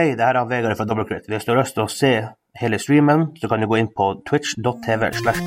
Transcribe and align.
Hei, 0.00 0.14
det 0.16 0.24
her 0.24 0.36
er 0.40 0.46
Vegard 0.48 0.78
fra 0.78 0.84
Dobbeltkritt. 0.88 1.26
Hvis 1.28 1.44
du 1.44 1.50
har 1.52 1.58
lyst 1.58 1.74
til 1.76 1.82
å 1.84 1.90
se 1.92 2.10
hele 2.56 2.78
streamen, 2.80 3.26
så 3.36 3.50
kan 3.52 3.60
du 3.60 3.66
gå 3.68 3.76
inn 3.76 3.90
på 3.92 4.06
twitch.tv 4.24 5.10
slash. 5.18 5.42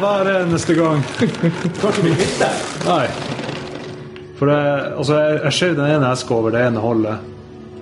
Hver 0.00 0.32
eneste 0.32 0.80
gang. 0.80 1.04
Kanskje 1.82 2.08
vi 2.08 2.16
bytter? 2.16 2.58
Nei. 2.88 3.04
For 4.40 4.48
det, 4.48 4.60
altså, 4.96 5.20
jeg, 5.20 5.44
jeg 5.44 5.60
skjøv 5.60 5.78
den 5.82 5.96
ene 5.98 6.16
eska 6.16 6.40
over 6.40 6.56
det 6.56 6.64
ene 6.70 6.88
holdet, 6.88 7.32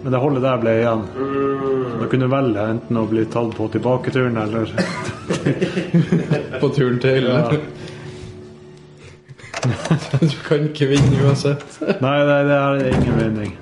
men 0.02 0.18
det 0.18 0.26
holdet 0.26 0.48
der 0.50 0.62
ble 0.66 0.78
igjen. 0.82 1.10
Da 2.00 2.06
kunne 2.10 2.26
du 2.26 2.30
velge 2.32 2.64
enten 2.74 2.96
å 3.00 3.04
bli 3.08 3.24
tatt 3.30 3.54
på 3.56 3.68
tilbaketuren 3.72 4.36
eller 4.36 4.70
På 6.60 6.68
turen 6.74 6.98
til. 7.02 7.28
Ja. 7.30 7.50
du 10.20 10.36
kan 10.48 10.66
ikke 10.68 10.86
vinne 10.90 11.22
uansett. 11.24 11.64
Nei, 12.04 12.18
nei, 12.28 12.40
det 12.48 12.56
er 12.58 12.82
ingen 12.90 13.16
vinning. 13.22 13.54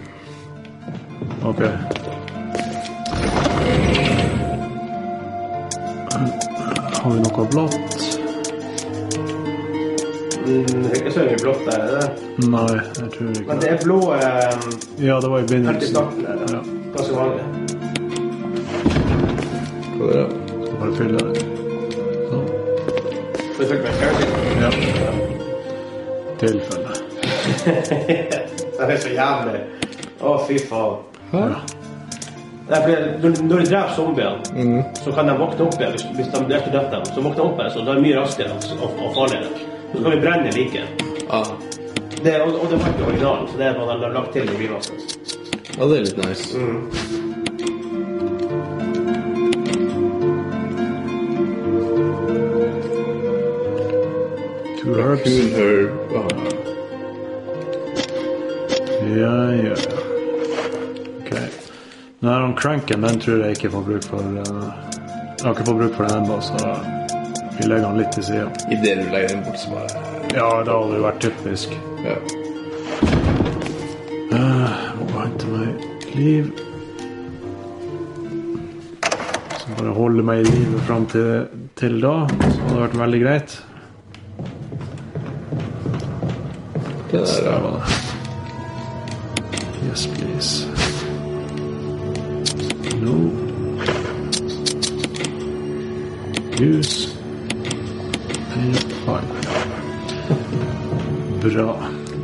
OK. 1.47 1.63
Har 7.03 7.11
vi 7.11 7.21
noe 7.23 7.47
blått? 7.51 8.09
Mm, 10.43 10.87
ikke 10.91 11.11
så 11.15 11.23
mye 11.27 11.39
blått 11.43 11.63
der, 11.69 11.79
er 11.79 11.91
det? 11.95 12.07
Nei, 12.51 12.75
jeg 12.99 13.09
tror 13.15 13.31
ikke 13.31 13.47
Men 13.47 13.61
det. 13.61 13.63
det 13.63 13.71
er 13.71 13.79
blå 13.85 13.99
eh, 14.17 14.67
Ja, 15.07 15.21
det 15.23 15.31
var 15.31 15.39
i 15.39 15.41
helt 15.41 15.51
i 15.51 15.55
begynnelsen. 15.55 15.89
starten 15.95 16.23
der. 16.27 16.37
Ja. 16.43 16.59
Ja. 16.59 16.63
Ganske 16.97 17.15
vanlig. 17.17 17.45
Hva 20.03 20.11
dere. 20.11 20.27
bare 20.81 20.95
fylle 20.99 21.21
det. 21.23 21.43
Sånn. 22.27 22.47
Er 23.39 23.69
fullt 23.69 23.85
med 23.85 23.93
kjærlighet. 24.01 24.33
Ja. 24.63 24.71
Tilfelle. 26.41 26.97
Det 28.83 28.89
er 28.89 28.99
så 29.05 29.13
jævlig. 29.15 29.61
Å, 30.19 30.33
fy 30.49 30.59
faen. 30.67 30.97
Er 31.37 31.55
fordi 32.73 32.97
Når, 33.23 33.39
når 33.47 33.63
de 33.63 33.71
dreper 33.71 33.95
zombiene, 33.95 34.83
så 35.05 35.15
kan 35.15 35.31
de 35.31 35.39
våkne 35.39 35.69
opp 35.69 35.79
igjen. 35.79 35.95
Hvis, 35.95 36.07
hvis 36.19 36.35
de 36.35 36.43
dreper 36.51 36.75
dødt 36.75 36.91
dem, 36.97 37.07
så 37.07 37.23
våkner 37.23 37.39
de 37.39 37.47
opp 37.47 37.63
igjen, 37.63 37.73
så 37.77 37.87
det 37.87 37.95
er 37.95 38.05
mye 38.09 38.19
raskere 38.19 38.59
og, 38.59 38.91
og, 38.91 39.09
farligere. 39.15 39.65
Så 39.93 40.03
kan 40.03 40.11
vi 40.11 40.21
brenne 40.27 40.59
liket. 40.59 41.09
Ja. 41.29 41.45
Det, 42.23 42.39
og, 42.43 42.59
og 42.59 42.71
det 42.71 42.83
var 42.83 42.91
ikke 42.91 43.11
originalen, 43.13 43.51
så 43.53 43.63
det 43.63 43.71
er 43.71 43.83
har 43.87 44.07
lagt 44.19 44.35
til 44.35 44.51
i 44.51 44.63
remaster. 44.65 45.11
Ja, 45.79 45.87
det 45.87 46.01
er 46.01 46.09
litt 46.11 46.25
nice. 46.27 46.51
Two 46.51 47.22
herb. 54.99 55.91
Ah. 56.17 56.29
Ja, 59.17 59.53
ja. 59.53 59.77
Ok. 61.21 61.31
Den 62.21 62.31
her 62.31 62.57
cranken, 62.57 63.03
den 63.03 63.21
tror 63.21 63.45
jeg 63.45 63.51
ikke 63.51 63.71
får 63.71 63.83
bruk 63.83 64.05
for. 64.05 64.19
eh, 64.19 64.73
jeg 65.39 65.47
har 65.49 65.55
ikke 65.57 65.65
fått 65.67 65.79
bruk 65.79 65.95
for 65.97 66.05
den 66.07 66.23
ennå, 66.23 66.41
så 66.41 66.59
vi 67.59 67.67
legger 67.67 67.89
den 67.89 67.99
litt 67.99 68.13
til 68.15 68.25
sida. 68.25 68.51
Idet 68.71 68.99
du 69.01 69.09
legger 69.11 69.29
den 69.29 69.43
bort, 69.45 69.59
så 69.59 69.71
bare 69.71 69.89
Ja, 70.33 70.63
det 70.65 70.73
hadde 70.73 70.97
jo 70.97 71.03
vært 71.03 71.21
typisk. 71.21 71.75
Ja. 72.05 72.17
Uh, 74.33 74.71
må 75.01 75.19
hente 75.19 75.47
meg 75.51 76.15
liv. 76.15 76.53
Så 79.59 79.75
bare 79.81 79.97
holde 79.99 80.23
meg 80.23 80.41
i 80.41 80.49
livet 80.55 80.81
fram 80.87 81.05
til, 81.11 81.49
til 81.77 81.99
da, 82.01 82.15
så 82.31 82.47
hadde 82.47 82.73
det 82.73 82.81
vært 82.87 82.99
veldig 83.03 83.21
greit. 83.27 83.59
Det 87.13 87.21
der, 87.21 87.51
er 87.51 87.61
det. 87.61 87.83
Yes, 89.91 90.07
please. 90.07 90.67
No. 93.01 93.31
Use. 96.61 97.09
Fine. 98.55 98.77
Bra. 101.43 101.77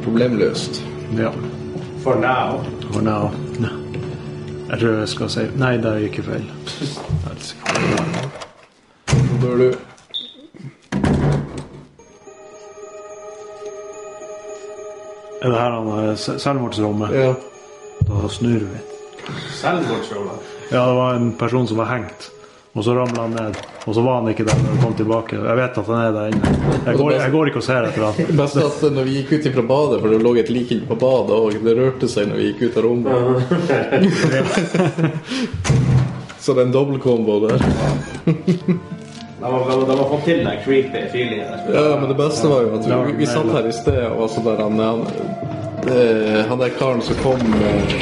Problemløst. 0.04 0.84
Ja. 1.16 1.31
For 2.03 2.15
now. 2.15 2.65
For 2.93 3.00
now. 3.00 3.31
Jeg 4.70 4.78
tror 4.81 4.88
jeg 4.88 5.09
skal 5.09 5.31
si 5.31 5.41
Nei, 5.56 5.76
der 5.81 5.99
gikk 5.99 6.19
jeg 6.19 6.25
feil. 6.25 6.50
Nå 9.19 9.41
bør 9.41 9.56
du 9.56 9.88
selvmordsrommet? 16.16 17.14
Ja. 17.14 17.34
Da 18.08 18.28
snur 18.28 18.64
vi. 18.70 18.80
Selvmordsrommet? 19.60 20.56
Ja, 20.70 20.86
det 20.86 20.94
var 20.94 21.14
en 21.14 21.32
person 21.32 21.69
som 21.69 21.76
var 21.76 21.84
hengt. 21.84 22.30
Og 22.72 22.84
så 22.84 22.94
ramla 22.94 23.22
han 23.22 23.30
ned. 23.30 23.56
Og 23.84 23.94
så 23.94 24.02
var 24.04 24.20
han 24.20 24.28
ikke 24.30 24.44
der 24.46 24.58
når 24.60 24.69
han 24.70 24.82
kom 24.82 24.94
tilbake. 24.94 25.36
Jeg 25.36 25.56
vet 25.58 25.78
at 25.80 25.86
han 25.86 26.00
er 26.02 26.12
der 26.14 26.26
inne. 26.30 26.50
Jeg 26.86 26.96
går, 27.00 27.12
jeg 27.16 27.32
går 27.32 27.50
ikke 27.50 27.58
og 27.58 27.64
ser 27.66 27.88
etter 27.88 28.04
han. 28.06 28.36
Best 28.38 28.60
at 28.60 28.84
når 28.94 29.08
vi 29.08 29.14
gikk 29.16 29.32
ut 29.32 29.48
fra 29.56 29.64
badet, 29.72 29.98
for 30.02 30.08
det 30.12 30.20
lå 30.22 30.34
et 30.38 30.52
lik 30.52 30.69
inne 30.76 30.86
på 30.86 30.98
badet, 31.00 31.34
og 31.38 31.46
det 31.64 31.74
rørte 31.78 32.06
seg 32.12 32.28
når 32.30 32.36
vi 32.38 32.44
gikk 32.52 32.60
ut 32.69 32.76
av 32.78 32.82
rommet. 32.86 33.12
Så 36.44 36.54
det 36.54 36.62
er 36.62 36.66
en 36.69 36.76
dobbeltkombo 36.76 37.40
der. 37.48 37.58
De 39.38 39.44
har, 39.44 40.08
fått 40.10 40.25
til 40.26 40.40
den 40.42 40.56
creepy 40.64 41.02
feelingen. 41.12 41.46
Ja, 41.70 41.96
men 42.00 42.08
det 42.10 42.16
beste 42.19 42.48
var 42.50 42.64
jo 42.64 42.72
at 42.75 42.86
vi, 42.90 43.12
vi 43.20 43.26
satt 43.26 43.46
her 43.54 43.69
i 43.70 43.75
sted, 43.75 44.00
og 44.10 44.26
sånn 44.32 44.46
der 44.48 44.62
han, 44.64 44.80
han, 44.82 45.04
det, 45.84 46.44
han 46.49 46.59
der 46.59 46.75
karen 46.78 47.03
som 47.03 47.19
kom 47.22 47.41
eh, 47.41 47.97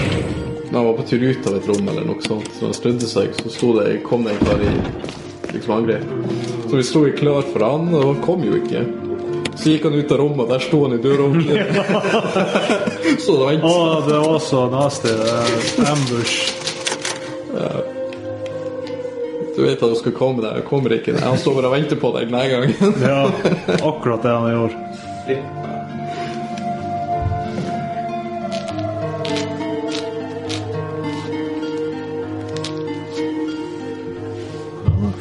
når 0.70 0.78
han 0.78 0.86
var 0.86 0.96
på 0.98 1.06
tur 1.08 1.22
ut 1.22 1.46
av 1.46 1.56
et 1.56 1.68
rom 1.70 1.88
eller 1.88 2.06
noe 2.08 2.22
sånt, 2.24 2.48
så 2.58 2.68
han 2.68 2.74
snudde 2.74 3.08
seg, 3.08 3.34
så 3.38 3.52
sto 3.52 3.72
det, 3.78 4.00
kom 4.06 4.26
det 4.26 4.34
en 4.34 4.46
kar 4.46 4.62
i 4.62 4.72
liksom 5.52 5.74
angrep. 5.76 6.06
Så 6.66 6.76
vi 6.76 6.84
sto 6.84 7.04
klart 7.04 7.18
klar 7.20 7.50
for 7.52 7.66
han, 7.66 7.88
og 7.94 8.06
han 8.10 8.22
kom 8.24 8.44
jo 8.44 8.58
ikke. 8.58 8.82
Så 9.56 9.72
gikk 9.72 9.86
han 9.88 9.96
ut 9.96 10.12
av 10.12 10.20
rommet, 10.20 10.42
og 10.44 10.52
der 10.52 10.64
sto 10.66 10.82
han 10.84 10.96
i 10.98 11.00
døråpningen. 11.00 11.66
så 13.24 13.38
det 13.38 13.44
var 13.44 13.68
Å, 13.70 13.76
det 14.08 14.22
var 14.26 14.40
så 14.42 14.66
nasty. 14.74 15.14
Ambush. 15.86 16.38
Du 19.56 19.62
vet 19.62 19.80
at 19.80 19.88
hun 19.88 19.96
skal 19.96 20.12
komme 20.12 20.44
han 20.44 20.66
kommer 20.68 20.92
ikke. 20.98 21.16
Han 21.22 21.38
står 21.40 21.56
bare 21.56 21.70
og 21.70 21.78
venter 21.78 22.00
på 22.00 22.10
deg 22.18 22.28
denne 22.28 22.44
gangen. 22.52 22.98
Ja, 23.00 23.22
akkurat 23.78 24.26
det 24.26 24.34
han 24.34 24.52
gjorde. 24.52 25.65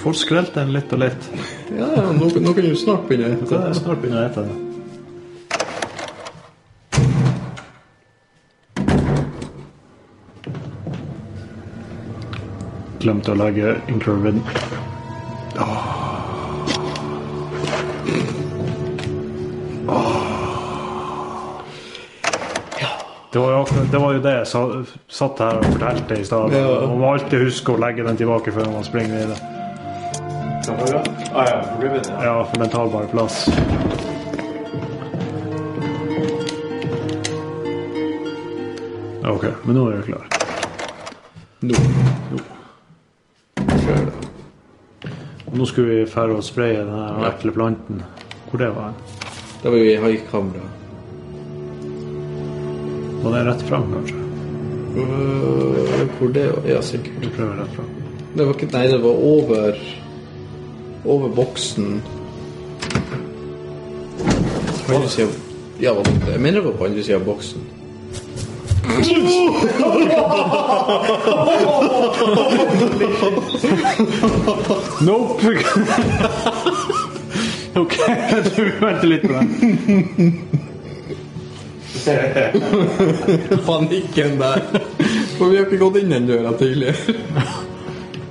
Litt. 0.05 0.19
skrelt 0.21 0.53
den 0.53 0.73
litt 0.73 0.93
og 0.93 0.99
litt. 1.01 1.27
ja, 1.71 1.87
ja, 1.95 2.11
nå, 2.13 2.29
nå 2.29 2.53
kan 2.53 2.63
du 2.63 2.75
snart 2.77 3.07
begynne. 3.09 3.37
Det 3.41 3.57
er 3.57 3.73
snart 3.73 4.01
begynne 4.03 4.21
å 4.21 4.27
ete 4.29 4.45
det. 4.45 4.61
Glemte 13.05 13.33
å 13.33 13.37
legge 13.37 13.75
Increvin. 13.87 14.41
Det 23.35 23.39
var, 23.41 23.51
jo, 23.51 23.65
det 23.91 23.99
var 23.99 24.13
jo 24.13 24.19
det 24.23 24.31
jeg 24.31 24.47
satt 25.11 25.41
her 25.43 25.57
og 25.59 25.65
fortalte 25.73 26.15
i 26.15 26.23
stad. 26.23 26.55
Man 26.55 27.01
må 27.01 27.11
alltid 27.11 27.43
huske 27.43 27.73
å 27.73 27.81
legge 27.83 28.05
den 28.07 28.15
tilbake 28.15 28.53
før 28.55 28.71
man 28.71 28.87
springer 28.87 29.11
videre. 29.11 29.54
Ah, 30.67 31.45
ja, 31.49 31.63
Ribbon, 31.81 31.99
ja. 32.07 32.23
Ja, 32.23 32.45
for 32.45 32.59
den 32.59 32.69
tar 32.69 32.87
bare 32.89 33.07
plass. 33.07 33.47
Ok, 39.25 39.45
men 39.63 39.75
nå 39.77 39.83
er 39.89 39.99
jeg 39.99 40.05
klar. 40.07 40.25
Nå. 41.65 41.81
Kjør 43.83 44.07
det. 44.07 45.11
Nå 45.55 45.67
skulle 45.69 45.91
vi 45.91 46.07
færre 46.09 46.37
og 46.39 46.45
spraye 46.45 46.81
den 46.81 47.25
ekle 47.29 47.53
planten. 47.53 48.01
Hvor 48.49 48.61
det 48.61 48.71
var 48.75 48.93
den? 48.93 49.19
Da 49.61 49.69
var 49.69 49.77
vi 49.77 49.91
i 49.93 49.99
haikamera. 50.01 50.71
Var 53.21 53.37
det 53.37 53.43
rett 53.49 53.67
fram, 53.69 53.85
kanskje? 53.93 54.23
Uh, 54.95 56.09
hvor 56.17 56.33
det 56.33 56.47
var? 56.51 56.65
Ja, 56.69 56.81
sikkert. 56.85 57.21
Du 57.21 57.29
prøver 57.29 57.61
rett 57.61 57.77
fram. 57.77 57.93
Det 58.35 58.45
var 58.45 58.57
ikke, 58.57 58.71
nei, 58.73 58.87
det 58.91 58.99
var 59.03 59.23
over 59.29 59.79
Over 61.05 61.29
boksen. 61.29 62.01
På 64.87 64.95
andre 64.95 65.09
sida 65.09 65.27
Ja, 65.79 65.93
jeg 66.31 66.39
mener 66.39 66.59
det 66.59 66.65
var 66.65 66.71
på 66.71 66.85
andre 66.85 67.03
sida 67.03 67.17
av 67.17 67.25
boksen. 67.25 67.61
Nope! 75.01 75.57
ok, 77.81 77.93
jeg 77.97 78.43
tror 78.45 78.65
vi 78.65 78.71
venter 78.79 79.07
litt 79.09 79.25
på 79.25 79.33
den. 79.33 79.47
Panikken 83.65 84.39
der. 84.39 84.61
For 85.37 85.49
vi 85.49 85.57
har 85.57 85.65
ikke 85.65 85.81
gått 85.81 85.97
inn 86.01 86.13
den 86.13 86.27
døra 86.29 86.51
tidligere. 86.59 86.95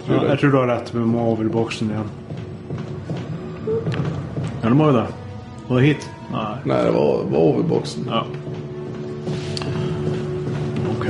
Ja, 0.09 0.21
jeg 0.31 0.39
tror 0.41 0.51
du 0.51 0.59
har 0.63 0.69
rett. 0.73 0.95
Vi 0.95 1.05
må 1.05 1.21
over 1.33 1.49
boksen 1.53 1.91
igjen. 1.93 2.11
Eller 4.65 4.75
må 4.75 4.87
jo 4.89 4.93
det? 4.97 5.07
Var 5.69 5.81
det 5.81 5.87
hit? 5.87 6.11
Nei. 6.33 6.57
Nei, 6.65 6.85
det 6.87 6.93
var, 6.95 7.25
var 7.29 7.39
over 7.39 7.63
boksen. 7.69 8.09
Ja. 8.09 8.25
Ok. 10.89 11.05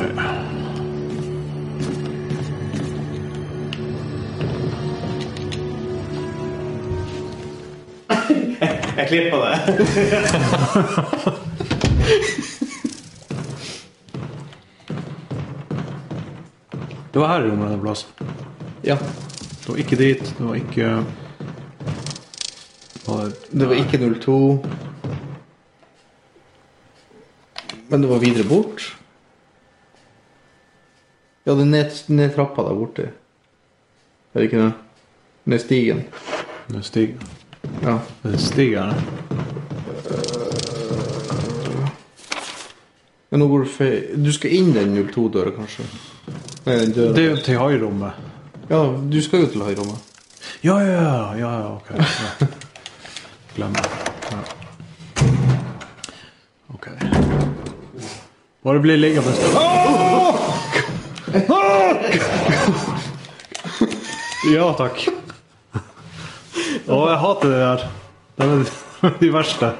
Jeg 8.99 9.06
klipper 9.09 9.39
det. 9.47 9.55
Det 17.15 17.21
var 17.21 17.29
her 17.29 17.45
i 17.45 17.50
rommet 17.50 17.73
en 17.73 17.81
plass. 17.81 18.07
Ja. 18.83 18.97
Det 18.99 19.69
var 19.69 19.77
ikke 19.79 19.97
dit. 19.97 20.35
Det 20.39 20.43
var 20.43 20.55
ikke 20.59 20.89
var 20.97 21.24
Det 23.05 23.67
var 23.69 23.75
ikke 23.75 23.99
02. 24.21 24.67
Men 27.89 28.03
det 28.03 28.09
var 28.11 28.19
videre 28.19 28.49
bort. 28.49 28.97
Ja, 31.47 31.53
det 31.53 31.61
er 31.61 31.65
ned, 31.65 31.91
ned 32.09 32.33
trappa 32.35 32.62
der 32.65 32.75
borte. 32.75 33.11
Er 34.35 34.41
det 34.41 34.49
ikke 34.49 34.62
det? 34.62 34.73
Ned 35.45 35.59
stigen. 35.59 36.05
Ned 36.73 36.83
stigen. 36.83 37.21
Ja. 37.83 37.99
Det 38.23 38.41
stigen, 38.41 38.73
ja. 38.73 38.95
Men 43.31 43.41
nå 43.43 43.49
går 43.50 43.65
du 43.65 43.69
feil 43.69 44.25
Du 44.25 44.31
skal 44.33 44.53
inn 44.57 44.73
den 44.73 44.97
02-døra, 44.97 45.53
kanskje? 45.57 45.85
Nei, 46.65 46.77
den 46.81 46.93
døra. 46.97 47.12
Det 47.12 47.25
er 47.25 47.31
jo 47.31 47.41
til 47.45 47.59
høyrommet. 47.61 48.27
Ja, 48.71 48.83
du 49.12 49.21
skal 49.23 49.45
jo 49.45 49.53
til 49.53 49.65
høyrommet. 49.67 50.12
Ja, 50.65 50.79
ja, 50.81 51.00
ja, 51.37 51.50
ja, 51.61 51.79
ja, 51.91 52.47
ok. 53.55 53.61
Ja. 53.61 53.62
Glem 53.62 53.73
det. 53.73 53.83
Ja. 54.31 54.39
Ok. 56.75 56.87
Bare 58.62 58.79
bli 58.81 58.97
liggende 58.97 59.29
en 59.29 59.35
stund. 59.35 59.55
Ja, 64.55 64.73
takk. 64.77 65.06
Å, 66.85 66.99
jeg 67.09 67.19
hater 67.23 67.49
det 67.49 67.59
der. 67.59 67.85
Det 68.37 68.45
er 68.45 69.19
de 69.21 69.31
verste. 69.33 69.71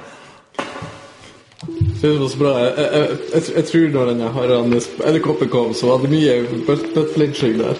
Det 2.01 2.11
var 2.19 2.29
så 2.29 2.37
bra. 2.37 2.53
Jeg, 2.59 2.71
jeg, 2.77 2.89
jeg, 2.93 3.17
jeg, 3.33 3.43
jeg 3.55 3.65
tror 3.69 3.85
når 3.93 4.11
denne 4.11 4.31
herrene 4.35 4.81
edderkoppen 5.09 5.49
kom, 5.53 5.73
så 5.77 5.91
var 5.91 6.03
det 6.03 6.11
mye 6.13 6.63
buttflinching 6.67 7.59
der. 7.61 7.75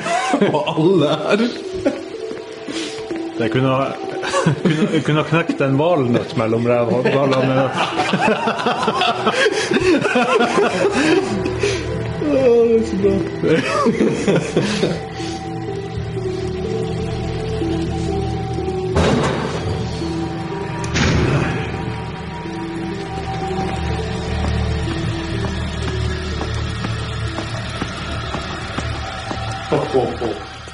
Og 0.54 0.60
alle 0.74 1.12
her. 1.24 1.44
Det 3.40 3.52
kunne 3.52 3.68
ha 3.72 4.09
kunne, 4.62 5.00
kunne 5.06 5.24
knekt 5.30 5.60
en 5.60 5.76
valnøtt 5.80 6.36
mellom 6.40 6.66
rævhålene. 6.66 7.70
oh, 12.30 12.68
det 12.68 12.76
er 12.76 12.84
så 12.86 12.96
bra. 13.02 13.14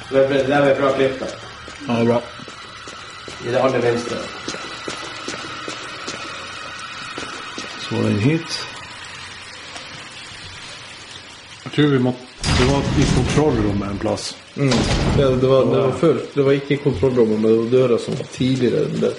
Det 0.09 0.17
er- 0.25 0.47
det 0.47 0.53
er 0.53 0.79
bra 0.81 0.91
klipp. 0.95 1.19
da. 1.19 1.25
Ja, 1.87 1.93
det 1.93 2.01
er 2.01 2.05
bra. 2.05 2.36
I 3.47 3.51
det 3.51 3.59
aller 3.63 3.79
venstre. 3.79 4.17
Så 7.79 7.95
var 7.95 8.03
den 8.03 8.19
hit. 8.19 8.57
Jeg 11.63 11.71
tror 11.71 11.87
vi 11.93 11.99
måtte 11.99 12.19
Det 12.57 12.65
var 12.65 12.79
i 12.99 13.05
kontrollrommet 13.15 13.89
en 13.89 13.97
plass. 13.97 14.35
Mm. 14.55 14.73
Ja, 15.19 15.29
det, 15.29 15.47
var, 15.47 15.65
det 15.65 15.81
var 15.81 15.91
før. 15.91 16.19
Det 16.33 16.43
var 16.43 16.51
ikke 16.51 16.77
kontrollrommet, 16.83 17.39
men 17.39 17.51
det 17.51 17.57
var 17.57 17.71
døra 17.71 17.99
som 18.01 18.17
var 18.17 18.27
tidligere 18.33 18.85
enn 18.87 18.99
det. 19.03 19.13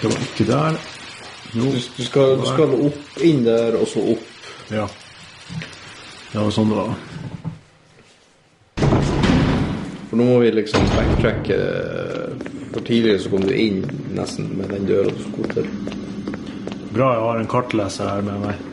Det 0.00 0.12
var 0.12 0.22
ikke 0.28 0.46
der. 0.52 0.78
Jo. 1.52 1.64
Du, 1.64 1.80
du, 1.96 2.04
skal, 2.04 2.38
du 2.38 2.46
skal 2.46 2.74
opp, 2.86 3.02
inn 3.24 3.44
der, 3.44 3.76
og 3.80 3.88
så 3.90 4.04
opp. 4.14 4.48
Ja. 4.70 4.86
Det 6.32 6.38
var 6.38 6.50
sånn 6.54 6.72
det 6.72 6.80
var. 6.80 6.94
For 10.16 10.22
nå 10.24 10.32
må 10.32 10.36
vi 10.40 10.50
liksom 10.50 10.80
backtracke. 10.94 11.56
For 12.72 12.80
tidligere 12.80 13.18
så 13.20 13.28
kom 13.34 13.42
du 13.44 13.52
inn 13.52 13.82
nesten 14.16 14.46
med 14.56 14.70
den 14.72 14.86
døra 14.88 15.12
du 15.12 15.18
skulle 15.20 15.52
til. 15.52 15.66
Bra 16.94 17.10
jeg 17.12 17.20
har 17.26 17.36
en 17.42 17.50
kartleser 17.52 18.08
her 18.08 18.22
med 18.24 18.40
meg. 18.40 18.56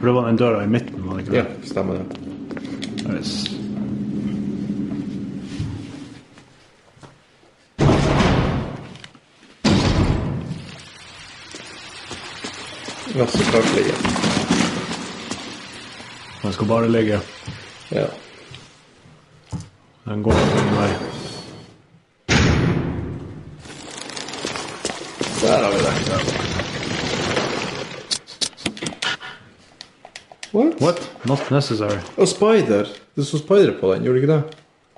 For 0.00 0.06
det 0.08 0.14
var 0.18 0.26
den 0.26 0.40
døra 0.42 0.64
i 0.64 0.72
midten, 0.74 1.06
var 1.06 1.14
det 1.14 1.22
ikke 1.22 1.36
det? 1.36 1.38
Ja, 1.38 1.46
stemmer 1.70 1.94
det. 2.02 3.65
Yes. 13.14 13.16
Masse 13.16 13.44
kartlegge. 13.52 13.94
Den 16.42 16.52
skal 16.52 16.66
bare 16.66 16.88
ligge. 16.90 17.20
Ja. 17.90 18.06
Den 20.04 20.22
går 20.22 20.32
ingen 20.32 20.76
vei. 20.76 20.90
Der 25.42 25.62
har 25.62 25.72
vi 25.72 25.78
det. 25.78 25.92
What? 30.52 30.80
What? 30.80 31.10
Not 31.24 31.50
necessary. 31.50 31.98
Og 32.16 32.28
spider. 32.28 32.86
Det 33.16 33.26
sto 33.26 33.38
spider 33.38 33.72
på 33.80 33.94
den, 33.94 34.02
gjorde 34.04 34.20
det 34.20 34.22
ikke 34.22 34.32
det? 34.34 34.42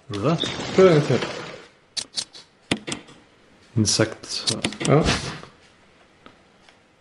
Gjorde 0.08 0.22
du 0.22 0.28
det? 0.30 0.52
Prøv 0.76 0.86
en 0.86 0.92
gang 0.92 1.06
til. 1.06 1.26
Insekt 3.76 4.54
Ja. 4.88 5.02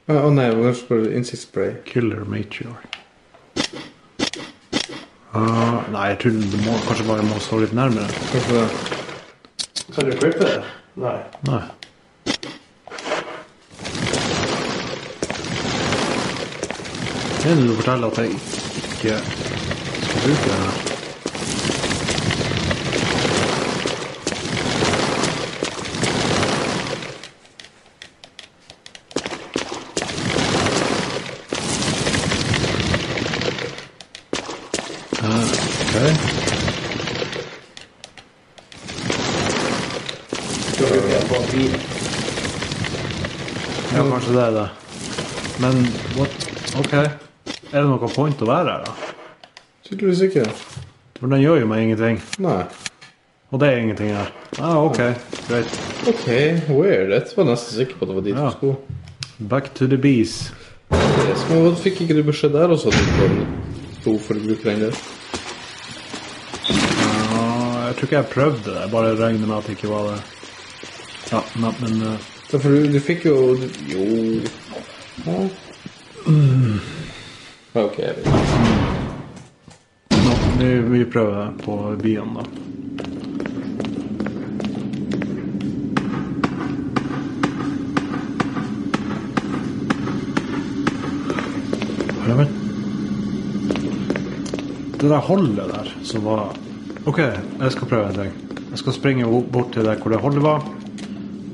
Å 0.07 0.29
nei, 0.31 0.45
hvor 0.55 0.71
står 0.71 1.01
det 1.03 1.17
Insect 1.19 1.41
spray. 1.41 1.73
Killer 1.83 2.21
matriarch. 2.31 2.93
Uh, 5.35 5.83
nei, 5.91 6.05
jeg 6.13 6.19
tror 6.21 6.37
du 6.39 6.55
må, 6.63 6.77
kanskje 6.87 7.07
bare 7.09 7.25
må 7.27 7.39
stå 7.43 7.59
litt 7.65 7.75
nærmere. 7.75 8.07
Kanskje 8.31 8.55
det. 8.55 8.69
Kan 9.91 10.07
du 10.07 10.15
klippe 10.15 10.47
det? 10.47 10.61
Nei. 11.03 11.17
Nei. 11.49 11.61
Det 17.37 17.51
er 17.51 17.59
når 17.59 17.67
du 17.67 17.77
forteller 17.81 18.07
at 18.07 18.23
jeg 18.23 18.31
ikke 18.31 19.19
skal 19.27 20.23
bruke 20.23 20.53
det 20.53 20.86
er 44.47 44.55
det. 44.57 44.67
Men 45.63 45.79
what? 46.17 46.35
Ok. 46.79 46.93
Er 46.97 47.79
det 47.81 47.85
noe 47.89 48.09
point 48.13 48.41
å 48.43 48.49
være 48.49 48.75
her, 48.75 48.83
da? 48.87 49.13
Tydeligvis 49.87 50.21
ikke. 50.27 50.45
For 51.17 51.31
den 51.31 51.41
gjør 51.41 51.61
jo 51.63 51.69
meg 51.71 51.85
ingenting. 51.87 52.21
Nei. 52.43 52.61
Og 53.51 53.61
det 53.61 53.69
er 53.71 53.77
ingenting 53.81 54.11
her. 54.11 54.31
Ah, 54.59 54.77
ok. 54.83 54.99
Greit. 55.47 55.77
Ok, 56.11 56.25
weird. 56.67 57.13
Jeg 57.15 57.37
var 57.37 57.47
nesten 57.47 57.77
sikker 57.79 57.95
på 57.99 58.03
at 58.05 58.11
det 58.11 58.17
var 58.17 58.25
dit 58.25 58.35
Ja. 58.35 58.49
du 58.49 58.57
skulle. 58.57 58.77
Back 59.39 59.73
to 59.77 59.87
the 59.87 59.97
bees. 59.97 60.51
Yes, 60.91 61.43
men 61.49 61.75
fikk 61.75 62.01
ikke 62.03 62.15
du 62.17 62.23
beskjed 62.27 62.53
der 62.55 62.71
også? 62.73 62.91
At 62.91 62.99
du 62.99 63.13
får 63.19 64.03
to 64.03 64.17
for 64.23 64.35
å 64.39 64.43
bruke 64.43 64.63
den 64.67 64.79
der? 64.87 64.99
Jeg 67.87 67.95
tror 67.95 68.07
ikke 68.09 68.17
jeg 68.19 68.29
prøvde 68.33 68.63
det. 68.67 68.75
Jeg 68.81 68.91
bare 68.91 69.15
regner 69.15 69.47
med 69.47 69.57
at 69.57 69.67
det 69.67 69.77
ikke 69.77 69.89
var 69.91 70.09
det. 70.11 70.17
Ja, 71.31 71.41
men, 71.59 72.17
eh, 72.53 72.59
for 72.59 72.69
du, 72.69 72.87
du 72.91 72.99
fikk 72.99 73.25
jo 73.25 73.55
du, 73.59 73.67
Jo 73.91 74.03
Ok. 77.77 77.97
Nå, 80.09 80.33
vi, 80.59 80.69
vi 80.89 81.05
prøver 81.05 81.51
på 81.61 81.95
byen, 82.01 82.37
da. 82.37 82.45
Ja, 92.27 92.45
Det 94.97 95.09
der 95.09 95.17
holdet 95.17 95.69
der 95.69 95.93
som 96.03 96.25
var 96.25 96.55
Ok, 97.05 97.19
jeg 97.19 97.71
skal 97.71 97.87
prøve 97.87 98.09
en 98.09 98.15
ting. 98.15 98.33
Jeg 98.71 98.79
skal 98.81 98.93
springe 98.93 99.43
bort 99.51 99.71
til 99.73 99.85
der 99.85 99.95
hvor 99.95 100.11
det 100.11 100.19
holdet 100.19 100.43
var. 100.43 100.65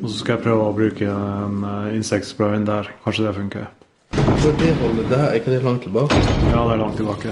Og 0.04 0.10
så 0.10 0.18
skal 0.20 0.34
jeg 0.36 0.44
prøve 0.44 0.64
å 0.68 0.76
bruke 0.76 1.06
en 1.08 1.62
uh, 1.64 1.94
insektsprayen 1.96 2.66
der. 2.68 2.90
Kanskje 3.06 3.24
det 3.24 3.36
funker. 3.38 3.70
Hvor 4.12 4.56
det 4.60 4.74
holdet 4.82 5.06
der? 5.10 5.22
Er 5.30 5.38
ikke 5.40 5.52
det 5.54 5.64
langt 5.64 5.86
tilbake? 5.88 6.18
Ja, 6.52 6.66
det 6.68 6.74
er 6.74 6.82
langt 6.82 6.98
tilbake. 7.00 7.32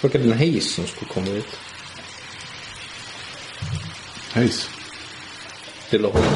Var 0.00 0.08
ikke 0.08 0.22
det 0.22 0.32
en 0.32 0.38
heis 0.40 0.70
som 0.72 0.88
skulle 0.88 1.12
komme 1.12 1.36
ut? 1.36 1.58
Heis. 4.32 4.64
Til 5.90 6.08
å 6.08 6.16
holde 6.16 6.32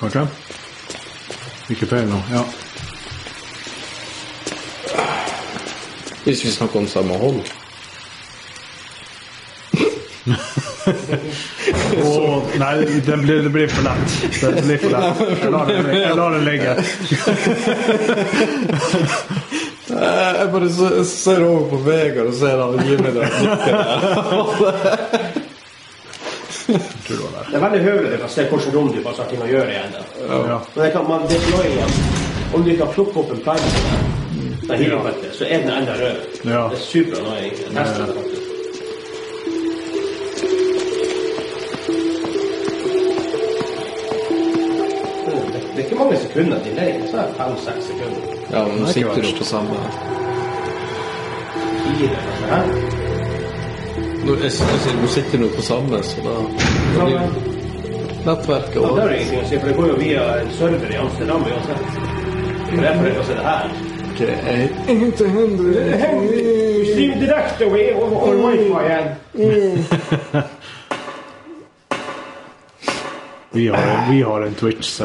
Ok. 0.00 0.16
Ikke 1.74 1.90
feil 1.90 2.06
nå. 2.08 2.22
Ja. 2.30 2.46
Hvis 6.22 6.44
vi 6.46 6.54
snakker 6.54 6.78
om 6.78 6.88
samme 6.88 7.18
hold. 7.18 7.59
Åh, 12.04 12.42
nei, 12.58 12.84
det 13.06 13.16
blir, 13.16 13.42
det 13.42 13.50
blir 13.50 13.68
for 13.68 13.82
lett. 13.82 14.32
Det 14.40 14.62
blir 14.62 14.78
for 14.78 14.90
lett. 14.90 15.20
Jeg 15.42 15.50
lar 15.50 15.66
det, 15.66 15.98
jeg 15.98 16.16
lar 16.16 16.30
det 16.30 16.40
ligge. 16.44 16.76
Jeg 19.90 20.48
bare 20.52 20.70
ser 21.04 21.44
over 21.44 21.68
på 21.70 21.76
Vegard 21.86 22.26
og 22.30 22.34
ser 22.38 22.56
han 22.60 22.86
Jimmy 22.86 23.08
meg 23.08 23.14
det 26.70 27.16
var 27.18 27.30
der. 27.34 27.46
Det 27.50 27.56
er 27.56 27.62
veldig 27.64 27.80
høvelig 27.82 28.18
å 28.22 28.28
se 28.30 28.44
hvilket 28.46 28.74
rom 28.76 28.90
du 28.94 29.00
har 29.02 29.14
ting 29.30 29.42
å 29.42 29.48
gjøre 29.50 29.70
igjen. 29.72 29.96
Ja. 30.28 30.58
Men 30.74 30.84
det 30.84 30.90
kan, 30.94 31.08
man, 31.08 31.26
det 31.30 31.40
er 31.40 31.48
noe 31.50 31.64
igjen. 31.66 31.92
Om 32.54 32.66
du 32.66 32.72
kan 32.78 32.92
plukke 32.94 33.24
opp 33.24 33.32
en 33.34 33.42
plank 33.46 33.64
så 35.34 35.44
er 35.48 35.64
den 35.64 35.72
enda 35.74 35.96
rød. 35.98 36.16
Ja. 36.44 36.68
Det 36.70 36.78
er 36.78 36.84
superannoying. 36.84 37.56
Jeg 37.58 37.74
testet 37.74 38.06
det 38.06 38.14
faktisk. 38.20 38.39
Det, 45.80 45.86
det 45.86 45.92
er 45.92 45.96
ikke 45.96 46.04
mange 46.04 46.16
sekunder 46.18 46.58
til 46.62 46.72
leir. 46.74 46.94
Så 47.10 47.16
er 47.16 47.26
det 47.26 47.34
fem-seks 47.36 47.84
sekunder. 47.86 48.20
Ja, 48.52 48.64
men 48.64 48.78
nå 48.80 48.86
sitter 48.86 49.22
du 49.22 49.28
på 49.38 49.44
samme 49.44 49.74
Fire, 51.82 52.16
kanskje. 52.24 52.46
Hæ? 52.50 52.60
Nå, 54.24 54.32
jeg, 54.34 54.42
jeg, 54.42 54.52
sier, 54.52 54.96
nå 55.02 55.08
sitter 55.14 55.38
du 55.38 55.48
på 55.56 55.62
samme, 55.62 56.02
så 56.02 56.16
da 56.26 56.34
nettverket 58.26 58.76
Ja, 58.76 58.88
det 58.96 59.02
har 59.02 59.14
ingenting 59.16 59.40
å 59.40 59.48
si, 59.48 59.56
for 59.56 59.66
det 59.70 59.76
går 59.78 59.86
jo 59.88 59.96
via 60.02 60.22
en 60.42 60.50
server 60.58 60.92
i 60.92 61.00
Amsterdam 61.00 61.40
uansett. 61.48 61.84
Se 62.68 63.32
det 63.32 63.44
her. 63.48 63.66
Over, 67.96 68.34
wifi. 68.44 68.68
Vi 73.52 73.68
har, 73.68 74.12
vi 74.12 74.22
har 74.22 74.40
en 74.40 74.54
Twitch, 74.54 75.00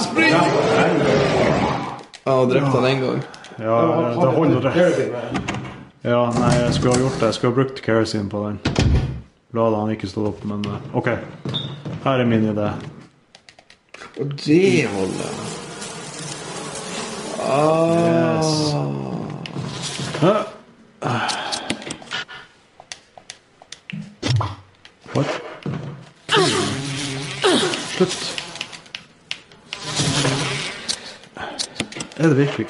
Spring! 0.00 0.32
Ja, 2.24 2.44
drepte 2.44 2.70
han 2.70 2.84
en 2.84 3.00
gang. 3.00 3.22
ja, 3.58 4.12
det 4.20 4.26
holder 4.26 4.60
det. 4.60 5.12
Ja, 6.02 6.32
nei, 6.38 6.54
jeg 6.60 6.74
skulle 6.74 6.94
ha 6.94 7.00
gjort 7.00 7.20
det. 7.20 7.26
Jeg 7.26 7.34
skulle 7.34 7.52
ha 7.52 7.56
brukt 7.62 7.82
kerosene 7.84 8.28
på 8.30 8.42
den. 8.46 8.58
La 9.54 9.68
det 9.70 9.78
han 9.80 9.92
ikke 9.94 10.08
stå 10.10 10.26
opp, 10.28 10.44
men 10.44 10.64
eh, 10.68 10.96
OK. 10.98 11.08
Her 12.04 12.20
er 12.20 12.28
min 12.28 12.44
idé. 12.50 12.68
Og 14.20 14.34
det 14.44 14.84
holder. 14.92 15.32
Ah. 17.44 17.94
Yes. 21.04 21.43
Er 32.24 32.28
det 32.28 32.34
virkelig 32.34 32.66